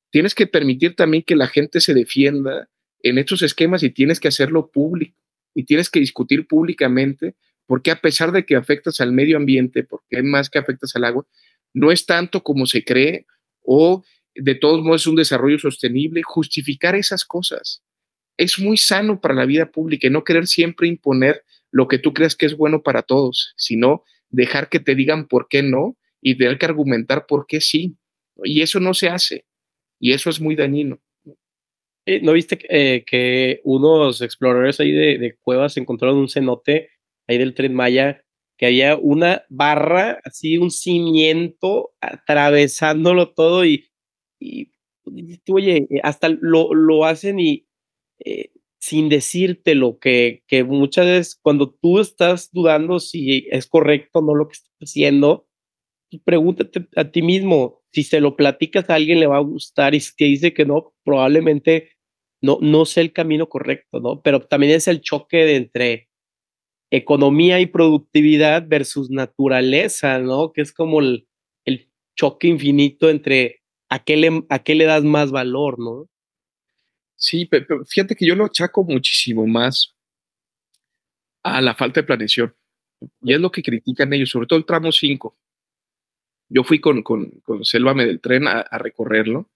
[0.09, 4.27] Tienes que permitir también que la gente se defienda en estos esquemas y tienes que
[4.27, 5.17] hacerlo público
[5.53, 7.35] y tienes que discutir públicamente
[7.71, 11.25] porque a pesar de que afectas al medio ambiente, porque más que afectas al agua,
[11.73, 13.25] no es tanto como se cree
[13.63, 14.03] o
[14.35, 17.81] de todos modos es un desarrollo sostenible, justificar esas cosas.
[18.35, 22.13] Es muy sano para la vida pública y no querer siempre imponer lo que tú
[22.13, 26.37] creas que es bueno para todos, sino dejar que te digan por qué no y
[26.37, 27.95] tener que argumentar por qué sí.
[28.43, 29.45] Y eso no se hace.
[29.97, 30.99] Y eso es muy dañino.
[32.21, 36.89] ¿No viste eh, que unos exploradores ahí de, cuevas encontraron un cenote
[37.37, 38.23] del tren Maya
[38.61, 43.89] que había una barra, así un cimiento atravesándolo todo y,
[44.39, 44.69] y
[45.49, 47.65] oye, hasta lo, lo hacen y
[48.23, 54.21] eh, sin decírtelo, que, que muchas veces cuando tú estás dudando si es correcto o
[54.21, 55.47] no lo que estás haciendo,
[56.11, 59.95] pues pregúntate a ti mismo, si se lo platicas a alguien le va a gustar
[59.95, 61.93] y si te dice que no, probablemente
[62.41, 64.21] no, no sea el camino correcto, ¿no?
[64.21, 66.10] Pero también es el choque de entre
[66.91, 70.51] economía y productividad versus naturaleza, ¿no?
[70.51, 71.27] Que es como el,
[71.65, 76.07] el choque infinito entre a qué, le, a qué le das más valor, ¿no?
[77.15, 79.95] Sí, pero fíjate que yo lo achaco muchísimo más
[81.43, 82.55] a la falta de planeación.
[83.21, 85.37] Y es lo que critican ellos, sobre todo el tramo 5.
[86.49, 89.49] Yo fui con, con, con Selvame del tren a, recorrerlo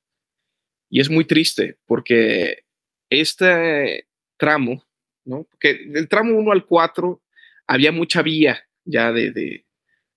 [0.90, 2.64] y es muy triste porque
[3.10, 4.84] este tramo,
[5.26, 5.44] ¿no?
[5.44, 7.22] Porque del tramo 1 al 4
[7.68, 9.66] había mucha vía ya de, de,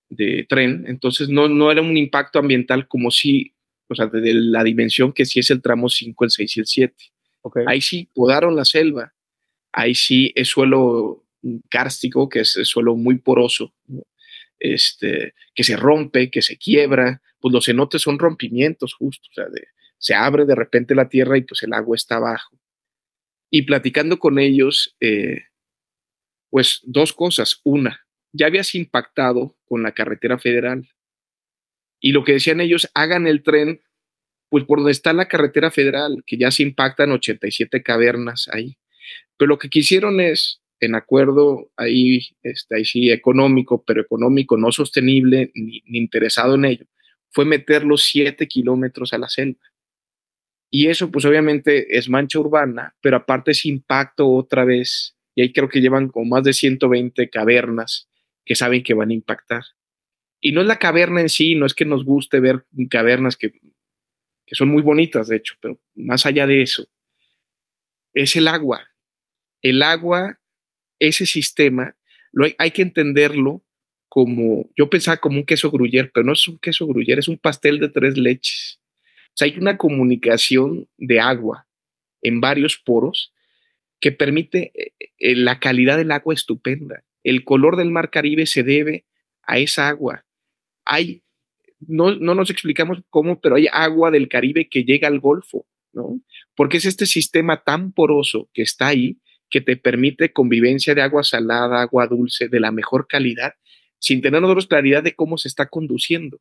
[0.08, 3.54] de tren, entonces no, no era un impacto ambiental como si,
[3.88, 6.66] o sea, de la dimensión que sí es el tramo 5, el 6 y el
[6.66, 6.94] 7.
[7.66, 9.14] Ahí sí podaron la selva,
[9.72, 11.24] ahí sí es suelo
[11.70, 13.74] kárstico, que es suelo muy poroso,
[14.58, 19.46] este, que se rompe, que se quiebra, pues los cenotes son rompimientos justo, o sea,
[19.98, 22.56] se abre de repente la tierra y pues el agua está abajo.
[23.50, 25.44] Y platicando con ellos, eh,
[26.50, 27.60] pues dos cosas.
[27.64, 30.88] Una, ya habías impactado con la carretera federal.
[32.00, 33.80] Y lo que decían ellos, hagan el tren
[34.48, 38.78] pues por donde está la carretera federal, que ya se impactan 87 cavernas ahí.
[39.36, 44.72] Pero lo que quisieron es, en acuerdo ahí, este, ahí sí económico, pero económico no
[44.72, 46.86] sostenible ni, interesado en ello,
[47.30, 49.60] fue meter los 7 kilómetros a la selva.
[50.70, 55.16] Y eso pues obviamente es mancha urbana, pero aparte es impacto otra vez.
[55.38, 58.08] Y ahí creo que llevan como más de 120 cavernas
[58.44, 59.62] que saben que van a impactar.
[60.40, 63.52] Y no es la caverna en sí, no es que nos guste ver cavernas que
[64.44, 66.88] que son muy bonitas, de hecho, pero más allá de eso,
[68.14, 68.90] es el agua.
[69.62, 70.40] El agua,
[70.98, 71.96] ese sistema,
[72.32, 73.62] lo hay, que entenderlo
[74.08, 77.38] como, yo pensaba como un queso gruyer, pero no es un queso gruyer, es un
[77.38, 78.80] pastel de tres leches.
[79.28, 81.68] O sea, hay una comunicación de agua
[82.22, 83.32] en varios poros
[84.00, 87.04] que permite eh, eh, la calidad del agua estupenda.
[87.24, 89.04] El color del mar Caribe se debe
[89.42, 90.24] a esa agua.
[90.84, 91.22] Hay
[91.80, 96.20] no, nos explicamos cómo, pero hay agua del Caribe que llega al Golfo, ¿no?
[96.56, 99.18] Porque es este sistema tan poroso que está ahí
[99.50, 103.54] que te permite convivencia de agua salada, agua dulce, de la mejor calidad,
[103.98, 106.40] sin tener nosotros claridad de cómo se está conduciendo.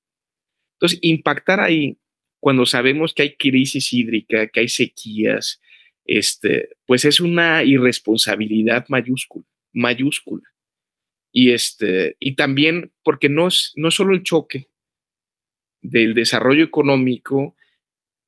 [0.74, 1.98] Entonces, impactar ahí
[2.40, 5.62] cuando sabemos que hay crisis hídrica, que hay sequías,
[6.08, 10.44] este, pues es una irresponsabilidad mayúscula, mayúscula.
[11.32, 14.70] Y, este, y también porque no es, no solo el choque
[15.82, 17.56] del desarrollo económico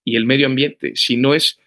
[0.03, 1.59] y el medio ambiente, sino es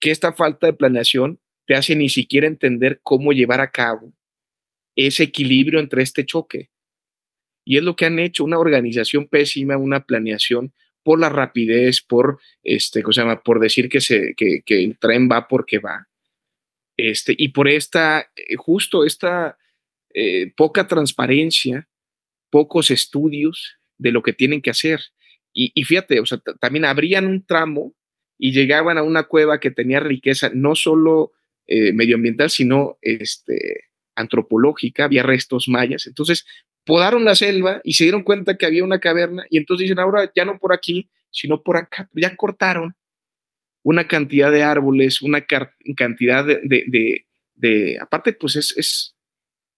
[0.00, 4.12] que esta falta de planeación te hace ni siquiera entender cómo llevar a cabo
[4.96, 6.70] ese equilibrio entre este choque.
[7.64, 10.72] Y es lo que han hecho, una organización pésima, una planeación
[11.02, 13.42] por la rapidez, por este, ¿cómo se llama?
[13.42, 16.08] Por decir que, el tren va porque va.
[16.96, 19.58] Este, y por esta, eh, justo esta
[20.14, 21.88] eh, poca transparencia,
[22.50, 25.00] pocos estudios de lo que tienen que hacer.
[25.54, 27.94] Y, fíjate, o sea, también abrían un tramo
[28.38, 31.32] y llegaban a una cueva que tenía riqueza no solo
[31.66, 36.06] eh, medioambiental, sino este, antropológica, había restos mayas.
[36.06, 36.46] Entonces,
[36.84, 40.30] podaron la selva y se dieron cuenta que había una caverna y entonces dicen, ahora
[40.34, 42.94] ya no por aquí, sino por acá, ya cortaron
[43.82, 45.44] una cantidad de árboles, una
[45.96, 47.24] cantidad de,
[47.54, 49.16] de, aparte, pues es, es,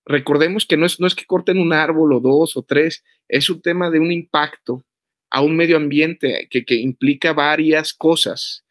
[0.05, 3.49] recordemos que no es, no es que corten un árbol o dos o tres, es
[3.49, 4.85] un tema de un impacto
[5.31, 8.65] a un medio ambiente que, que implica varias cosas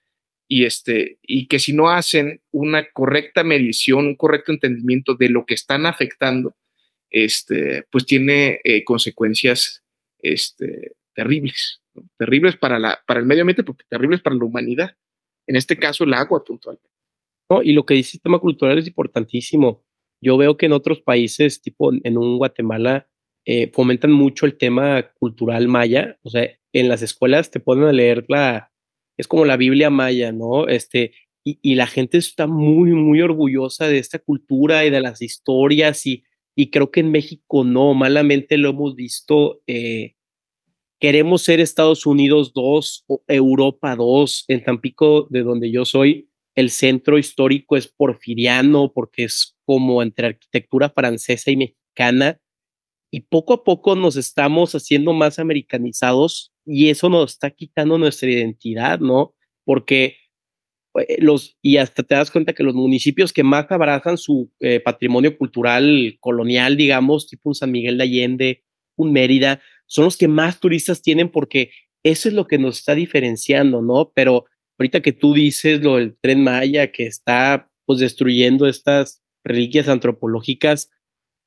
[0.47, 5.45] y, este, y que si no hacen una correcta medición, un correcto entendimiento de lo
[5.45, 6.55] que están afectando,
[7.13, 9.85] este, pues tiene eh, consecuencias
[10.19, 11.81] este, terribles,
[12.17, 14.97] terribles para, la, para el medio ambiente, porque terribles para la humanidad.
[15.47, 16.89] En este caso, el agua puntualmente.
[17.63, 19.85] Y lo que dice el tema cultural es importantísimo.
[20.21, 23.07] Yo veo que en otros países, tipo en un Guatemala,
[23.45, 26.17] eh, fomentan mucho el tema cultural maya.
[26.23, 28.71] O sea, en las escuelas te ponen a leer la,
[29.17, 30.67] es como la Biblia maya, ¿no?
[30.67, 35.21] Este, y, y la gente está muy, muy orgullosa de esta cultura y de las
[35.21, 36.23] historias y
[36.55, 39.61] y creo que en México no, malamente lo hemos visto.
[39.67, 40.15] Eh,
[40.99, 44.45] queremos ser Estados Unidos 2 o Europa 2.
[44.47, 50.27] En Tampico, de donde yo soy, el centro histórico es porfiriano porque es como entre
[50.27, 52.39] arquitectura francesa y mexicana.
[53.11, 58.29] Y poco a poco nos estamos haciendo más americanizados y eso nos está quitando nuestra
[58.29, 59.35] identidad, ¿no?
[59.65, 60.17] Porque
[61.19, 65.37] los, y hasta te das cuenta que los municipios que más abrazan su eh, patrimonio
[65.37, 68.63] cultural colonial, digamos, tipo un San Miguel de Allende,
[68.95, 71.71] un Mérida, son los que más turistas tienen porque
[72.03, 74.11] eso es lo que nos está diferenciando, ¿no?
[74.13, 74.45] Pero
[74.77, 80.89] ahorita que tú dices lo del tren Maya que está pues destruyendo estas reliquias antropológicas,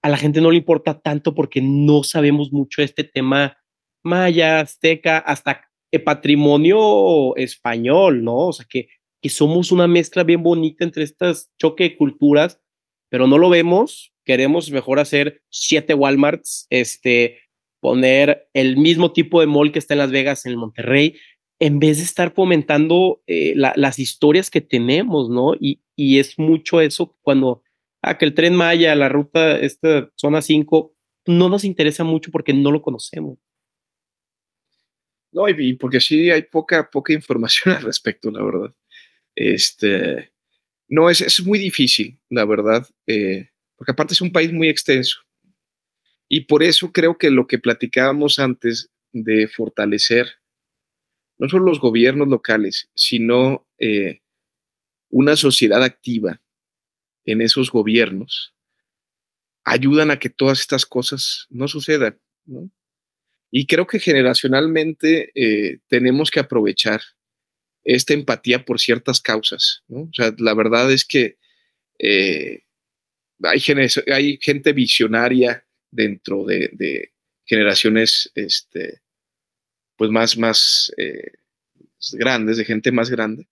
[0.02, 3.58] a la gente no le importa tanto porque no sabemos mucho este tema
[4.04, 5.66] maya, azteca, hasta
[5.98, 8.48] patrimonio español, ¿no?
[8.48, 8.88] O sea, que
[9.20, 12.60] que somos una mezcla bien bonita entre estas choque de culturas,
[13.08, 14.12] pero no lo vemos.
[14.24, 17.38] Queremos mejor hacer siete Walmarts, este,
[17.80, 21.16] poner el mismo tipo de mall que está en Las Vegas, en Monterrey,
[21.58, 25.54] en vez de estar fomentando eh, las historias que tenemos, ¿no?
[25.54, 27.62] Y, y es mucho eso cuando,
[28.02, 30.94] ah, que el tren Maya, la ruta, esta zona 5,
[31.26, 33.38] no nos interesa mucho porque no lo conocemos.
[35.32, 38.74] No, y porque sí hay poca, poca información al respecto, la verdad.
[39.36, 40.32] Este,
[40.88, 45.20] no, es, es muy difícil, la verdad, eh, porque aparte es un país muy extenso.
[46.28, 50.40] Y por eso creo que lo que platicábamos antes de fortalecer
[51.38, 54.22] no solo los gobiernos locales, sino eh,
[55.10, 56.40] una sociedad activa
[57.24, 58.54] en esos gobiernos,
[59.64, 62.18] ayudan a que todas estas cosas no sucedan.
[63.50, 67.00] Y creo que generacionalmente eh, tenemos que aprovechar
[67.86, 69.84] esta empatía por ciertas causas.
[69.88, 71.38] O sea, la verdad es que
[71.98, 72.64] eh,
[73.42, 73.62] hay,
[74.12, 77.12] hay, gente visionaria dentro de,
[77.44, 79.00] generaciones este,
[79.96, 81.30] pues más, más eh,
[82.12, 83.48] grandes, de gente más grande.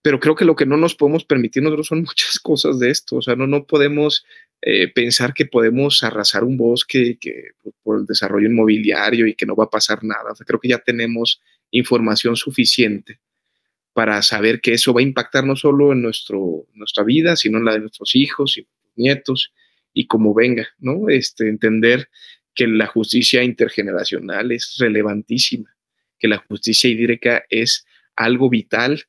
[0.00, 3.16] Pero creo que lo que no nos podemos permitir nosotros son muchas cosas de esto.
[3.16, 4.24] O sea, no, no podemos
[4.62, 7.50] eh, pensar que podemos arrasar un bosque que,
[7.82, 10.32] por el desarrollo inmobiliario y que no va a pasar nada.
[10.46, 11.42] Creo que ya tenemos
[11.72, 13.18] información suficiente
[13.96, 17.64] para saber que eso va a impactar no solo en nuestro, nuestra vida, sino en
[17.64, 19.54] la de nuestros hijos y nietos
[19.94, 21.08] y como venga, ¿no?
[21.08, 22.10] Este, entender
[22.54, 25.74] que la justicia intergeneracional es relevantísima,
[26.18, 27.86] que la justicia hídrica es
[28.16, 29.02] algo vital.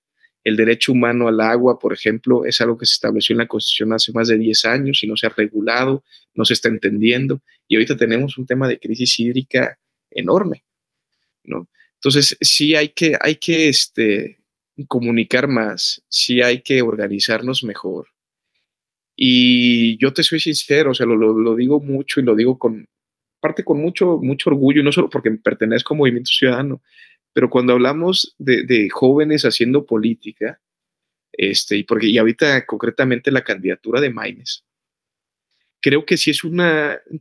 [0.46, 3.92] El derecho humano al agua, por ejemplo, es algo que se estableció en la Constitución
[3.92, 7.42] hace más de 10 años y no se ha regulado, no se está entendiendo.
[7.68, 9.78] Y ahorita tenemos un tema de crisis hídrica
[10.10, 10.64] enorme,
[11.44, 11.68] ¿no?
[11.96, 14.38] Entonces, sí hay que, hay que este,
[14.86, 18.08] comunicar más, sí hay que organizarnos mejor.
[19.16, 22.88] Y yo te soy sincero, o sea, lo, digo mucho y lo digo con,
[23.40, 26.84] parte con mucho, mucho orgullo, y no solo porque pertenezco a Movimiento Ciudadano,
[27.34, 30.62] pero cuando hablamos de, jóvenes haciendo política,
[31.32, 34.64] este, y porque y ahorita concretamente la candidatura de Maines.
[35.82, 36.62] Creo que sí es un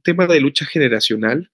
[0.03, 1.51] tema de lucha generacional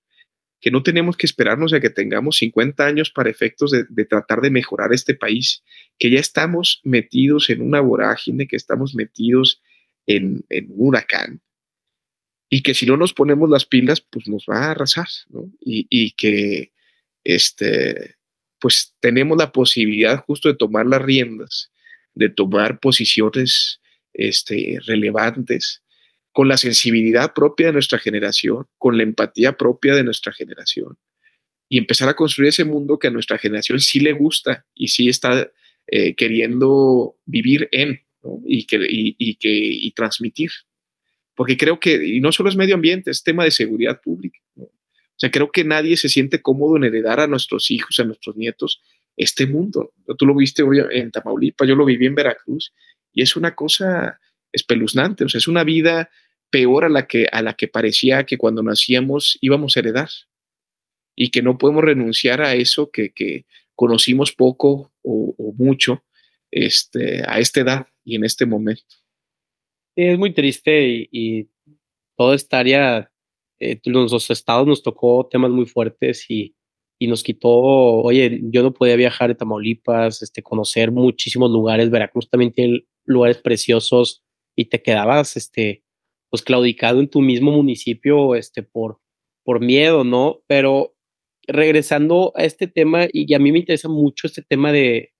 [0.63, 4.51] que no tenemos que esperarnos a que tengamos 50 años para efectos de, tratar de
[4.51, 5.65] mejorar este país,
[5.99, 9.61] que ya estamos metidos en una vorágine, que estamos metidos
[10.07, 11.43] en, un huracán,
[12.49, 15.51] y que si no nos ponemos las pilas, pues nos va a arrasar, ¿no?
[15.61, 16.73] Y, y que
[17.25, 18.15] este,
[18.61, 21.73] pues tenemos la posibilidad justo de tomar las riendas,
[22.15, 23.81] de tomar posiciones
[24.13, 25.82] este, relevantes,
[26.33, 30.99] con la sensibilidad propia de nuestra generación, con la empatía propia de nuestra generación,
[31.69, 35.09] y empezar a construir ese mundo que a nuestra generación sí le gusta y sí
[35.09, 35.51] está
[35.87, 38.01] eh, queriendo vivir en
[38.45, 40.51] y, que, y, que, y transmitir.
[41.35, 44.39] Porque creo que, y no solo es medio ambiente, es tema de seguridad pública.
[44.57, 44.69] O
[45.17, 48.83] sea, creo que nadie se siente cómodo en heredar a nuestros hijos, a nuestros nietos,
[49.17, 49.93] este mundo.
[50.19, 52.73] Tú lo viste hoy en Tamaulipas, yo lo viví en Veracruz,
[53.13, 54.21] y es una cosa
[54.53, 56.11] espeluznante, o sea, es una vida
[56.53, 60.11] peor a la que, a la que parecía que cuando nacíamos íbamos a heredar.
[61.15, 63.45] Y que no podemos renunciar a eso que, que
[63.75, 66.05] conocimos poco o, mucho
[66.51, 68.83] este, a esta edad y en este momento.
[69.97, 71.49] es muy triste y,
[72.17, 73.11] toda esta área,
[73.59, 76.55] eh, los estados nos tocó temas muy fuertes y,
[76.99, 82.29] y nos quitó, oye, yo no podía viajar a Tamaulipas, este, conocer muchísimos lugares, Veracruz
[82.29, 84.22] también tiene lugares preciosos
[84.57, 85.85] y te quedabas, este,
[86.31, 89.01] pues claudicado en tu mismo municipio, este, por,
[89.45, 90.43] por miedo, ¿no?
[90.47, 90.95] Pero
[91.47, 95.13] regresando a este tema, y, a mí me interesa mucho este tema de,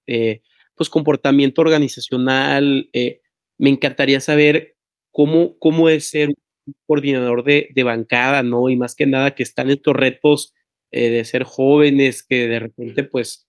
[0.75, 3.21] pues, comportamiento organizacional, eh,
[3.59, 4.77] me encantaría saber
[5.11, 8.71] cómo, cómo es ser un coordinador de, de, bancada, ¿no?
[8.71, 10.55] Y más que nada que están estos retos
[10.93, 13.49] eh, de ser jóvenes, que de repente, pues,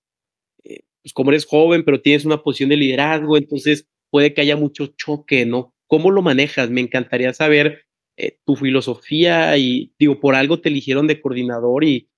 [0.64, 4.56] eh, pues, como eres joven, pero tienes una posición de liderazgo, entonces puede que haya
[4.56, 5.74] mucho choque, ¿no?
[5.88, 6.70] ¿Cómo lo manejas?
[6.70, 12.12] Me encantaría saber eh, tu filosofía y digo, por algo te eligieron de coordinador y,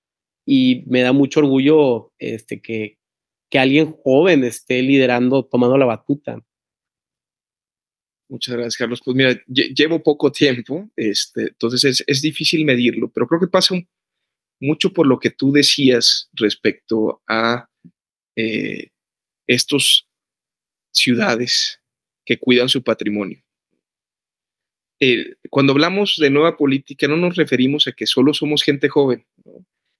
[0.46, 2.98] y me da mucho orgullo este, que,
[3.50, 6.44] que alguien joven esté liderando, tomando la batuta.
[8.28, 9.02] Muchas gracias, Carlos.
[9.02, 13.74] Pues mira, llevo poco tiempo, este, entonces es, es, difícil medirlo, pero creo que pasa
[14.60, 17.70] mucho por lo que tú decías respecto a
[18.36, 18.90] eh,
[19.48, 20.10] estos
[20.92, 21.80] ciudades
[22.26, 23.42] que cuidan su patrimonio.
[25.00, 29.26] Eh, cuando hablamos de nueva política no nos referimos a que solo somos gente joven,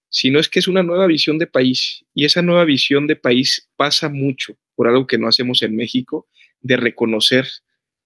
[0.10, 3.70] sino es que es una nueva visión de país y esa nueva visión de país
[3.76, 6.28] pasa mucho por algo que no hacemos en México,
[6.62, 7.48] de reconocer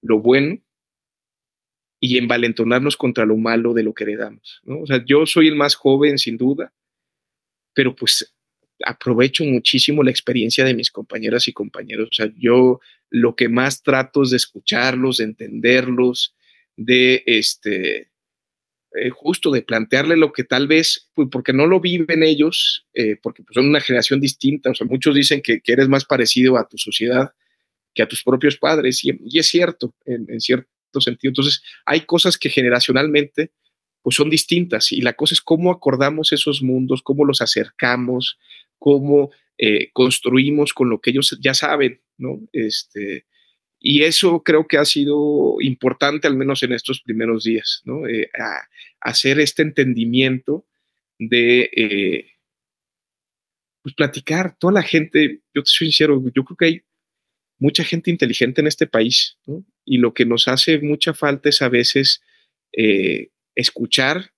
[0.02, 0.60] lo bueno
[2.00, 4.62] y envalentonarnos contra lo malo de lo que heredamos.
[4.66, 6.74] O sea, yo soy el más joven sin duda,
[7.74, 8.34] pero pues
[8.86, 12.10] aprovecho muchísimo la experiencia de mis compañeras y compañeros.
[12.12, 16.36] O sea, yo lo que más trato es de escucharlos, de entenderlos,
[16.76, 18.10] de este,
[18.96, 23.18] eh, justo de plantearle lo que tal vez, pues porque no lo viven ellos, eh,
[23.22, 26.68] porque pues, son una generación distinta, o sea, muchos dicen que, eres más parecido a
[26.68, 27.34] tu sociedad
[27.94, 30.68] que a tus propios padres, y, es cierto, en, cierto
[31.02, 31.30] sentido.
[31.30, 33.52] Entonces, hay cosas que generacionalmente
[34.02, 38.40] pues son distintas y la cosa es cómo acordamos esos mundos, cómo los acercamos,
[38.80, 42.40] cómo eh, construimos con lo que ellos ya saben, ¿no?
[42.54, 43.26] Este,
[43.80, 48.08] y eso creo que ha sido importante, al menos en estos primeros días, ¿no?
[48.08, 48.30] Eh,
[49.02, 50.66] hacer este entendimiento
[51.20, 52.32] de eh,
[53.82, 54.58] pues platicar.
[54.58, 56.82] Toda la gente, yo te soy sincero, yo creo que hay
[57.60, 59.66] mucha gente inteligente en este país, ¿no?
[59.86, 62.22] Y lo que nos hace mucha falta es a veces
[63.56, 64.32] escuchar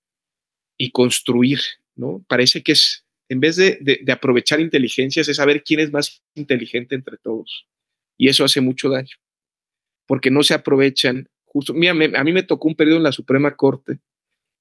[0.78, 1.60] y construir,
[1.96, 2.26] ¿no?
[2.28, 7.16] Parece que es, en vez de, aprovechar inteligencias, es saber quién es más inteligente entre
[7.16, 7.66] todos.
[8.18, 9.16] Y eso hace mucho daño
[10.06, 11.30] porque no se aprovechan.
[11.46, 14.00] Justo, mira, a mí me tocó un periodo en la Suprema Corte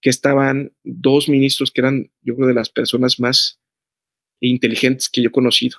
[0.00, 3.60] que estaban dos ministros que eran, yo creo, de las personas más
[4.38, 5.78] inteligentes que yo he conocido.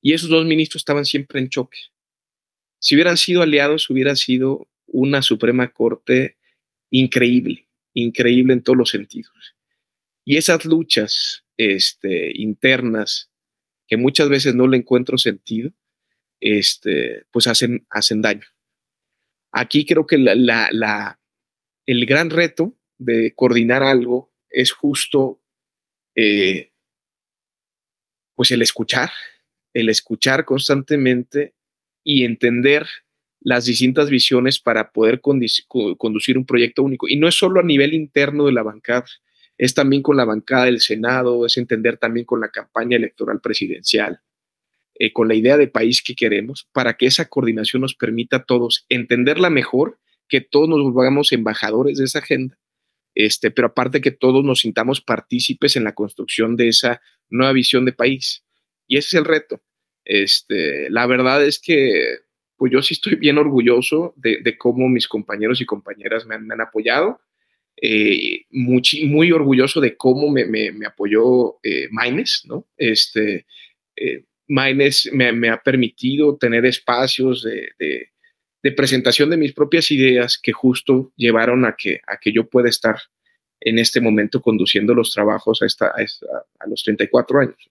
[0.00, 1.80] Y esos dos ministros estaban siempre en choque.
[2.78, 6.38] Si hubieran sido aliados, hubiera sido una Suprema Corte
[6.88, 9.54] increíble, increíble en todos los sentidos.
[10.24, 13.30] Y esas luchas este, internas,
[13.86, 15.70] que muchas veces no le encuentro sentido,
[16.40, 18.46] este, pues hacen, hacen daño.
[19.52, 25.40] Aquí creo que el gran reto de coordinar algo es justo
[26.16, 26.72] eh,
[28.34, 29.10] pues el escuchar,
[29.72, 31.54] el escuchar constantemente
[32.02, 32.86] y entender
[33.40, 37.08] las distintas visiones para poder conducir un proyecto único.
[37.08, 39.06] Y no es solo a nivel interno de la bancada,
[39.58, 44.20] es también con la bancada del Senado, es entender también con la campaña electoral presidencial,
[44.96, 48.44] eh, con la idea de país que queremos, para que esa coordinación nos permita a
[48.44, 49.98] todos entenderla mejor,
[50.28, 52.58] que todos nos volvamos embajadores de esa agenda,
[53.14, 57.84] este, pero aparte que todos nos sintamos partícipes en la construcción de esa nueva visión
[57.84, 58.44] de país.
[58.86, 59.62] Y ese es el reto.
[60.04, 62.18] Este, la verdad es que
[62.56, 67.20] pues yo sí estoy bien orgulloso de, cómo mis compañeros y compañeras me han, apoyado.
[67.80, 71.88] Eh, muy, orgulloso de cómo me, apoyó eh,
[72.44, 72.66] ¿no?
[72.76, 73.46] Este,
[73.96, 78.10] eh, me, ha permitido tener espacios de,
[78.76, 82.96] presentación de mis propias ideas que justo llevaron a que, a yo pueda estar
[83.60, 87.70] en este momento conduciendo los trabajos a, esta, a, los 34 años.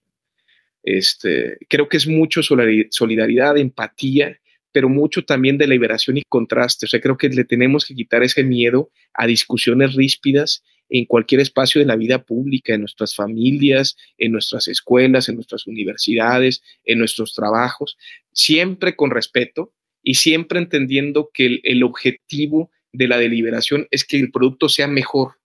[0.82, 4.38] Este, creo que es mucho solidaridad, empatía
[4.74, 6.86] pero mucho también de liberación y contraste.
[6.86, 11.40] O sea, creo que le tenemos que quitar ese miedo a discusiones ríspidas en cualquier
[11.40, 16.98] espacio de la vida pública, en nuestras familias, en nuestras escuelas, en nuestras universidades, en
[16.98, 17.96] nuestros trabajos,
[18.32, 19.72] siempre con respeto
[20.02, 25.36] y siempre entendiendo que el, objetivo de la deliberación es que el producto sea mejor,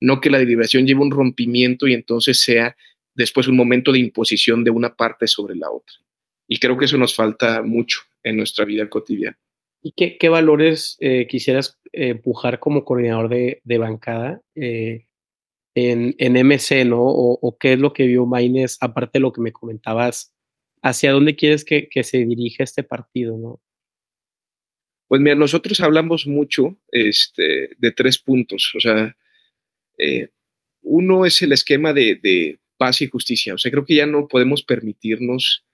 [0.00, 2.76] no que la deliberación lleve un rompimiento y entonces sea
[3.14, 5.94] después un momento de imposición de una parte sobre la otra.
[6.48, 9.38] Y creo que eso nos falta mucho en nuestra vida cotidiana.
[9.80, 15.06] ¿Y qué, valores eh, quisieras eh, empujar como coordinador de, bancada eh,
[15.74, 17.00] en, en, MC, ¿no?
[17.00, 20.34] O, qué es lo que vio Maines, aparte de lo que me comentabas,
[20.82, 23.60] hacia dónde quieres que, se dirija este partido, ¿no?
[25.06, 28.72] Pues mira, nosotros hablamos mucho este, de tres puntos.
[28.76, 29.16] O sea,
[30.82, 33.54] uno es el esquema de, paz y justicia.
[33.54, 35.64] O sea, creo que ya no podemos permitirnos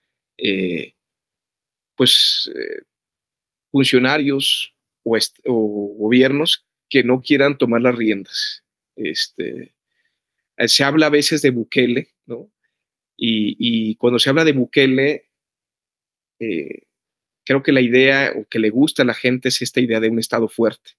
[1.95, 2.83] pues, eh,
[3.71, 4.73] funcionarios
[5.03, 8.63] o, gobiernos que no quieran tomar las riendas.
[8.95, 9.75] Este,
[10.57, 12.51] eh, se habla a veces de Bukele, ¿no?
[13.17, 15.29] Y, cuando se habla de Bukele,
[16.39, 16.83] eh,
[17.45, 20.09] creo que la idea o que le gusta a la gente es esta idea de
[20.09, 20.91] un Estado fuerte.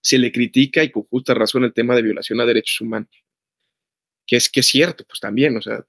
[0.00, 3.10] Se le critica y con justa razón el tema de violación a derechos humanos,
[4.26, 5.84] que es que es cierto, pues también, o sea,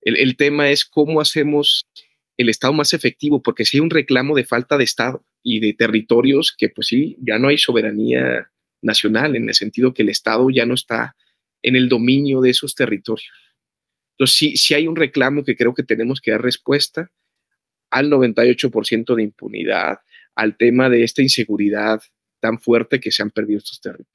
[0.00, 1.86] el, el tema es cómo hacemos
[2.36, 5.72] el Estado más efectivo, porque si hay un reclamo de falta de Estado y de
[5.72, 8.50] territorios que pues sí, ya no hay soberanía
[8.82, 11.16] nacional, en el sentido que el Estado ya no está
[11.62, 13.30] en el dominio de esos territorios.
[14.12, 17.10] Entonces sí, sí hay un reclamo que creo que tenemos que dar respuesta
[17.90, 19.98] al 98% de impunidad,
[20.34, 22.02] al tema de esta inseguridad
[22.40, 24.12] tan fuerte que se han perdido estos territorios.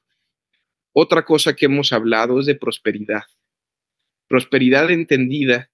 [0.94, 3.24] Otra cosa que hemos hablado es de prosperidad.
[4.28, 5.72] Prosperidad entendida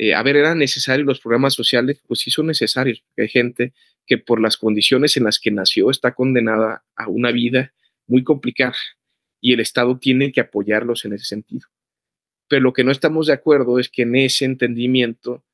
[0.00, 2.00] eh, a ver, ¿eran necesarios los programas sociales?
[2.06, 3.72] Pues sí son necesarios, porque hay gente
[4.06, 7.72] que por las condiciones en las que nació está condenada a una vida
[8.06, 8.76] muy complicada
[9.40, 11.66] y el Estado tiene que apoyarlos en ese sentido.
[12.48, 15.44] Pero lo que no estamos de acuerdo es que en ese entendimiento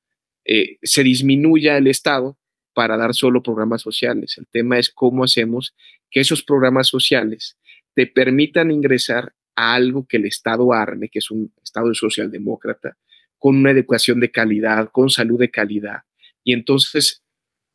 [0.45, 2.37] eh, se disminuya el Estado
[2.75, 4.37] para dar solo programas sociales.
[4.37, 5.75] El tema es cómo hacemos
[6.11, 7.57] que esos programas sociales
[7.95, 12.99] te permitan ingresar a algo que el Estado arme, que es un Estado socialdemócrata,
[13.45, 16.05] con una educación de calidad, con salud de calidad.
[16.45, 17.23] Y entonces,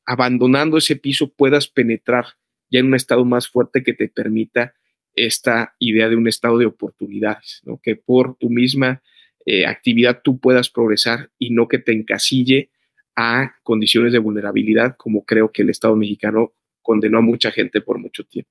[0.03, 2.25] abandonando ese piso, puedas penetrar
[2.71, 4.73] ya en un estado más fuerte que te permita
[5.13, 9.03] esta idea de un estado de oportunidades, que por tu misma
[9.45, 12.71] eh, actividad tú puedas progresar y no que te encasille
[13.15, 16.51] a condiciones de vulnerabilidad, como creo que el Estado mexicano
[16.81, 18.49] condenó a mucha gente por mucho tiempo.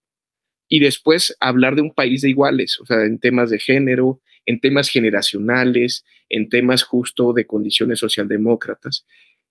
[0.68, 4.60] Y después hablar de un país de iguales, o sea, en temas de género, en
[4.60, 9.04] temas generacionales, en temas justo de condiciones socialdemócratas.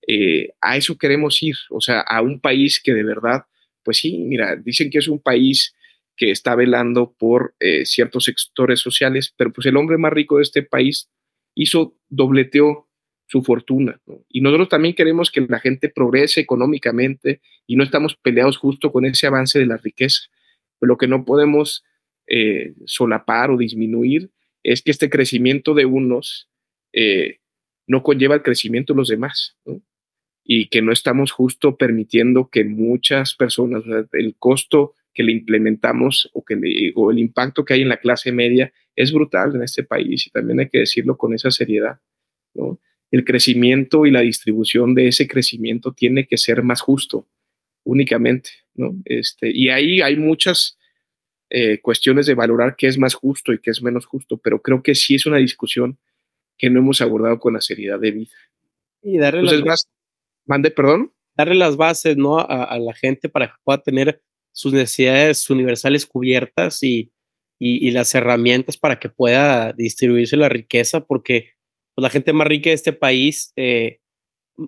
[0.08, 3.43] Eh, a eso queremos ir, o sea, a un país que de verdad,
[3.84, 5.76] pues sí, mira, dicen que es un país
[6.16, 10.43] que está velando por eh, ciertos sectores sociales, pero pues el hombre más rico de
[10.43, 11.12] este país
[11.54, 12.88] hizo, dobleteó
[13.28, 14.02] su fortuna.
[14.30, 19.06] Y nosotros también queremos que la gente progrese económicamente y no estamos peleados justo con
[19.06, 20.22] ese avance de la riqueza.
[20.80, 21.84] Pero lo que no podemos
[22.26, 24.32] eh, solapar o disminuir
[24.68, 26.49] es que este crecimiento de unos
[26.91, 27.39] eh,
[27.88, 29.55] no conlleva el crecimiento de los demás,
[30.43, 36.43] y que no estamos justo permitiendo que muchas personas, el costo que le implementamos o,
[36.43, 40.30] que el impacto que hay en la clase media es brutal en este país y
[40.30, 41.99] también hay que decirlo con esa seriedad.
[43.09, 47.28] El crecimiento y la distribución de ese crecimiento tiene que ser más justo
[47.84, 48.49] únicamente.
[48.76, 48.95] ¿no?
[49.05, 50.76] Este, y ahí hay muchas
[51.50, 54.84] eh, cuestiones de valorar qué es más justo y qué es menos justo, pero creo
[54.84, 55.98] que sí es una discusión
[56.58, 58.36] que no hemos abordado con la seriedad de vida.
[59.02, 59.88] Y darle las
[60.45, 61.14] mande, perdón.
[61.36, 62.39] Darle las bases, ¿no?
[62.39, 64.22] A, la gente para que pueda tener
[64.52, 67.12] sus necesidades universales cubiertas y,
[67.60, 71.52] y, las herramientas para que pueda distribuirse la riqueza, porque
[71.93, 74.00] pues, la gente más rica de este país, eh,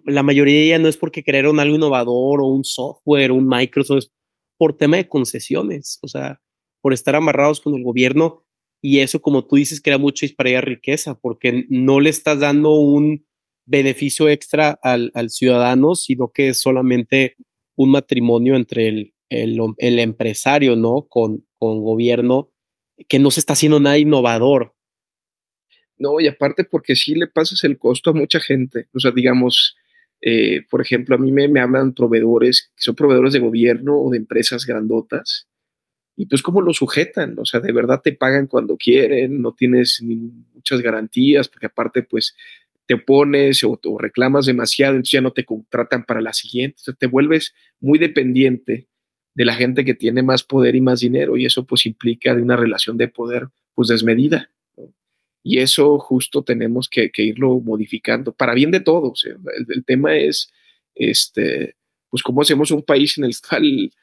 [0.05, 3.97] la mayoría de ellas no es porque crearon algo innovador o un software, un Microsoft,
[3.97, 4.11] es
[4.57, 6.39] por tema de concesiones, o sea,
[6.81, 8.43] por estar amarrados con el gobierno
[8.81, 12.75] y eso, como tú dices, crea mucha disparidad de riqueza porque no le estás dando
[12.75, 13.25] un
[13.65, 17.35] beneficio extra al, al ciudadano, sino que es solamente
[17.75, 21.03] un matrimonio entre el, el, empresario, ¿no?
[21.07, 22.51] Con, con gobierno,
[23.07, 24.73] que no se está haciendo nada innovador.
[25.97, 28.87] No, y aparte porque sí le pasas el costo a mucha gente.
[28.93, 29.75] O sea, digamos,
[30.21, 34.09] eh, por ejemplo, a mí me, me hablan proveedores que son proveedores de gobierno o
[34.09, 35.47] de empresas grandotas.
[36.19, 37.39] Y pues, ¿cómo lo sujetan?
[37.39, 42.35] O sea, de verdad te pagan cuando quieren, no tienes muchas garantías, porque aparte, pues,
[42.85, 46.75] te pones o, reclamas demasiado, entonces ya no te contratan para la siguiente.
[46.81, 48.89] O sea, te vuelves muy dependiente
[49.33, 52.41] de la gente que tiene más poder y más dinero, y eso pues implica de
[52.41, 54.51] una relación de poder pues desmedida.
[55.41, 59.25] Y eso justo tenemos que, irlo modificando para bien de todos.
[59.25, 60.51] el, tema es,
[60.95, 61.77] este,
[62.09, 63.93] pues, cómo hacemos un país en el cual,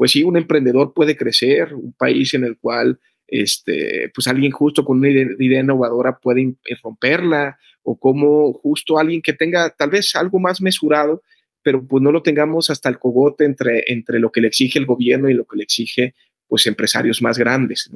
[0.00, 4.82] pues sí, un emprendedor puede crecer, un país en el cual, este, pues alguien justo
[4.82, 10.38] con una idea, innovadora puede romperla, o cómo justo alguien que tenga tal vez algo
[10.38, 11.22] más mesurado,
[11.62, 14.86] pero pues no lo tengamos hasta el cogote entre, entre lo que le exige el
[14.86, 16.14] gobierno y lo que le exige
[16.48, 17.90] pues empresarios más grandes.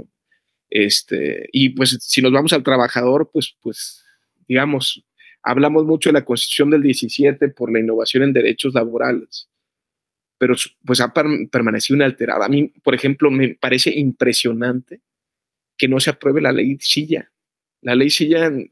[0.69, 4.05] Este, y pues si nos vamos al trabajador, pues, pues
[4.47, 5.03] digamos,
[5.43, 9.49] hablamos mucho de la Constitución del 17 por la innovación en derechos laborales,
[10.39, 10.55] pero
[10.85, 12.47] pues ha permanecido inalterada.
[12.47, 15.01] A mí, por ejemplo, me parece impresionante
[15.77, 17.31] que no se apruebe la ley Silla.
[17.83, 18.69] La ley Silla eh,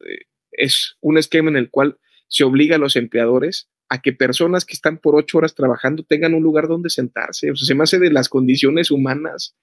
[0.51, 1.99] es un esquema en el cual
[2.29, 6.35] se obliga a los empleadores a que personas que están por ocho horas trabajando tengan
[6.35, 7.51] un lugar donde sentarse.
[7.51, 9.55] O sea, se me hace de las condiciones humanas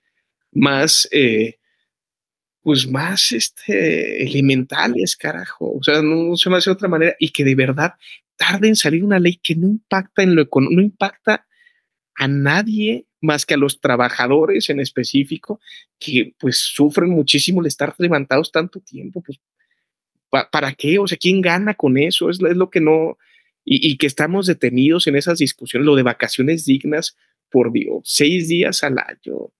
[0.51, 1.59] más eh,
[2.61, 5.77] pues más este, elementales, carajo.
[5.77, 7.93] O sea, no, se me hace de otra manera y que de verdad
[8.35, 11.47] tarde en salir una ley que no impacta en lo no impacta
[12.19, 15.59] a nadie más que a los trabajadores en específico
[15.97, 19.39] que pues sufren muchísimo el estar levantados tanto tiempo, pues
[20.51, 20.99] ¿para qué?
[20.99, 22.29] O sea, ¿quién gana con eso?
[22.29, 23.17] Es, es lo que no,
[23.65, 27.17] y, y, que estamos detenidos en esas discusiones, lo de vacaciones dignas,
[27.49, 29.51] por Dios, seis días al año,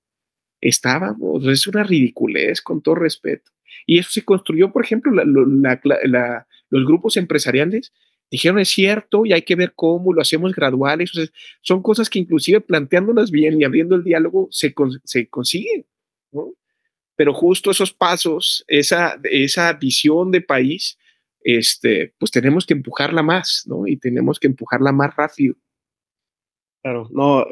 [0.62, 3.52] estábamos, es una ridiculez con todo respeto.
[3.86, 7.94] Y eso se construyó, por ejemplo, los grupos empresariales
[8.32, 11.12] dijeron es cierto y hay que ver cómo lo hacemos graduales.
[11.62, 14.74] son cosas que inclusive planteándolas bien y abriendo el diálogo se,
[15.04, 15.86] se consiguen.
[17.16, 20.98] Pero justo esos pasos, esa, esa visión de país,
[21.42, 23.88] este, pues tenemos que empujarla más, ¿no?
[23.88, 25.56] Y tenemos que empujarla más rápido.
[26.82, 27.46] Claro, no,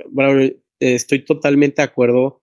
[0.79, 2.41] estoy totalmente de acuerdo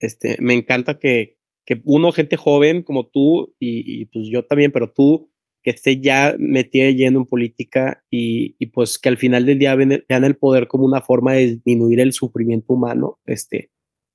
[0.00, 4.92] este, me encanta que, que uno, gente joven como tú y, pues yo también, pero
[4.92, 5.30] tú,
[5.66, 9.74] que esté ya metida yendo en política y, y, pues que al final del día
[9.74, 13.72] vean, el poder como una forma de disminuir el sufrimiento humano, este,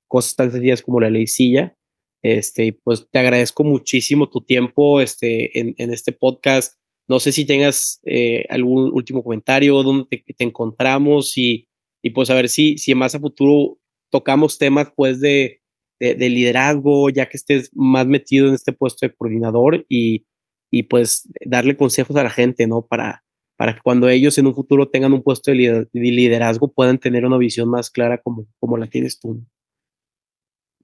[0.08, 1.76] cosas tan sencillas como la ley silla.
[2.24, 6.80] Este, pues te agradezco muchísimo tu tiempo este, en, en este podcast.
[7.10, 11.68] No sé si tengas eh, algún último comentario, dónde te, te, encontramos y,
[12.02, 13.78] y pues a ver si, si más a futuro
[14.10, 15.60] tocamos temas pues de,
[16.00, 20.26] de, liderazgo, ya que estés más metido en este puesto de coordinador y,
[20.72, 22.88] y pues darle consejos a la gente, ¿no?
[22.88, 23.24] Para,
[23.58, 27.38] para que cuando ellos en un futuro tengan un puesto de liderazgo puedan tener una
[27.38, 29.46] visión más clara como, como la tienes tú.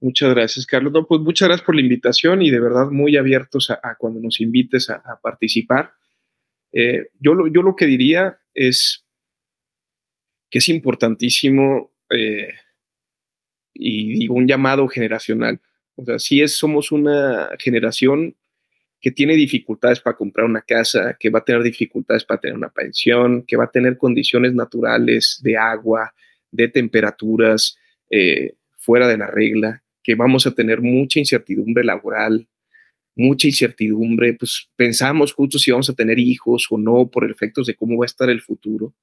[0.00, 0.92] Muchas gracias, Carlos.
[0.92, 4.40] No, pues muchas gracias por la invitación y de verdad muy abiertos a, cuando nos
[4.40, 5.92] invites a, participar.
[6.72, 9.04] Eh, yo, lo, yo lo que diría es
[10.50, 12.52] que es importantísimo eh,
[13.74, 15.60] y digo un llamado generacional.
[15.96, 18.36] O sea, si es, somos una generación
[19.00, 22.70] que tiene dificultades para comprar una casa, que va a tener dificultades para tener una
[22.70, 26.14] pensión, que va a tener condiciones naturales de agua,
[26.50, 27.76] de temperaturas
[28.10, 32.48] eh, fuera de la regla, que vamos a tener mucha incertidumbre laboral,
[33.14, 37.74] mucha incertidumbre, pues pensamos justo si vamos a tener hijos o no por efectos de
[37.74, 38.94] cómo va a estar el futuro.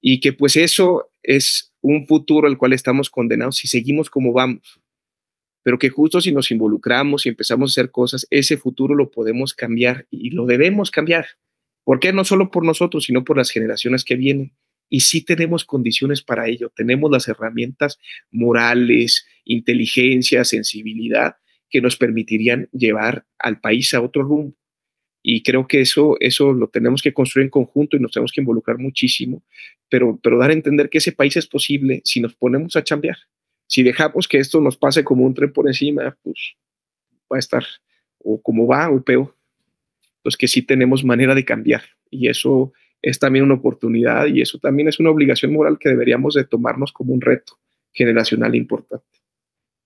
[0.00, 4.80] Y que pues eso es un futuro al cual estamos condenados si seguimos como vamos.
[5.66, 9.52] Pero que justo si nos involucramos y empezamos a hacer cosas, ese futuro lo podemos
[9.52, 11.26] cambiar y lo debemos cambiar.
[11.82, 12.12] ¿Por qué?
[12.12, 14.52] No solo por nosotros, sino por las generaciones que vienen.
[14.88, 16.70] Y sí tenemos condiciones para ello.
[16.72, 17.98] Tenemos las herramientas
[18.30, 21.34] morales, inteligencia, sensibilidad
[21.68, 24.54] que nos permitirían llevar al país a otro rumbo.
[25.20, 28.40] Y creo que eso, eso lo tenemos que construir en conjunto y nos tenemos que
[28.40, 29.42] involucrar muchísimo,
[29.88, 33.16] pero, pero dar a entender que ese país es posible si nos ponemos a chambear.
[33.66, 36.54] Si dejamos que esto nos pase como un tren por encima, pues
[37.30, 37.64] va a estar
[38.18, 39.34] o como va o peor.
[40.22, 44.58] Pues que sí tenemos manera de cambiar y eso es también una oportunidad y eso
[44.58, 47.58] también es una obligación moral que deberíamos de tomarnos como un reto
[47.92, 49.06] generacional importante.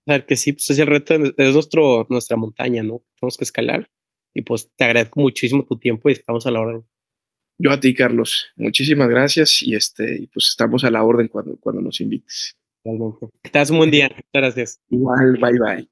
[0.07, 3.03] Claro que sí, pues es el reto, es nuestro, nuestra montaña, ¿no?
[3.19, 3.91] Tenemos que escalar
[4.35, 6.85] y pues te agradezco muchísimo tu tiempo y estamos a la orden.
[7.59, 11.83] Yo a ti, Carlos, muchísimas gracias y este, pues estamos a la orden cuando, cuando
[11.83, 12.57] nos invites.
[12.83, 14.09] Te un buen día.
[14.09, 14.81] Muchas gracias.
[14.89, 15.91] Igual, bye bye.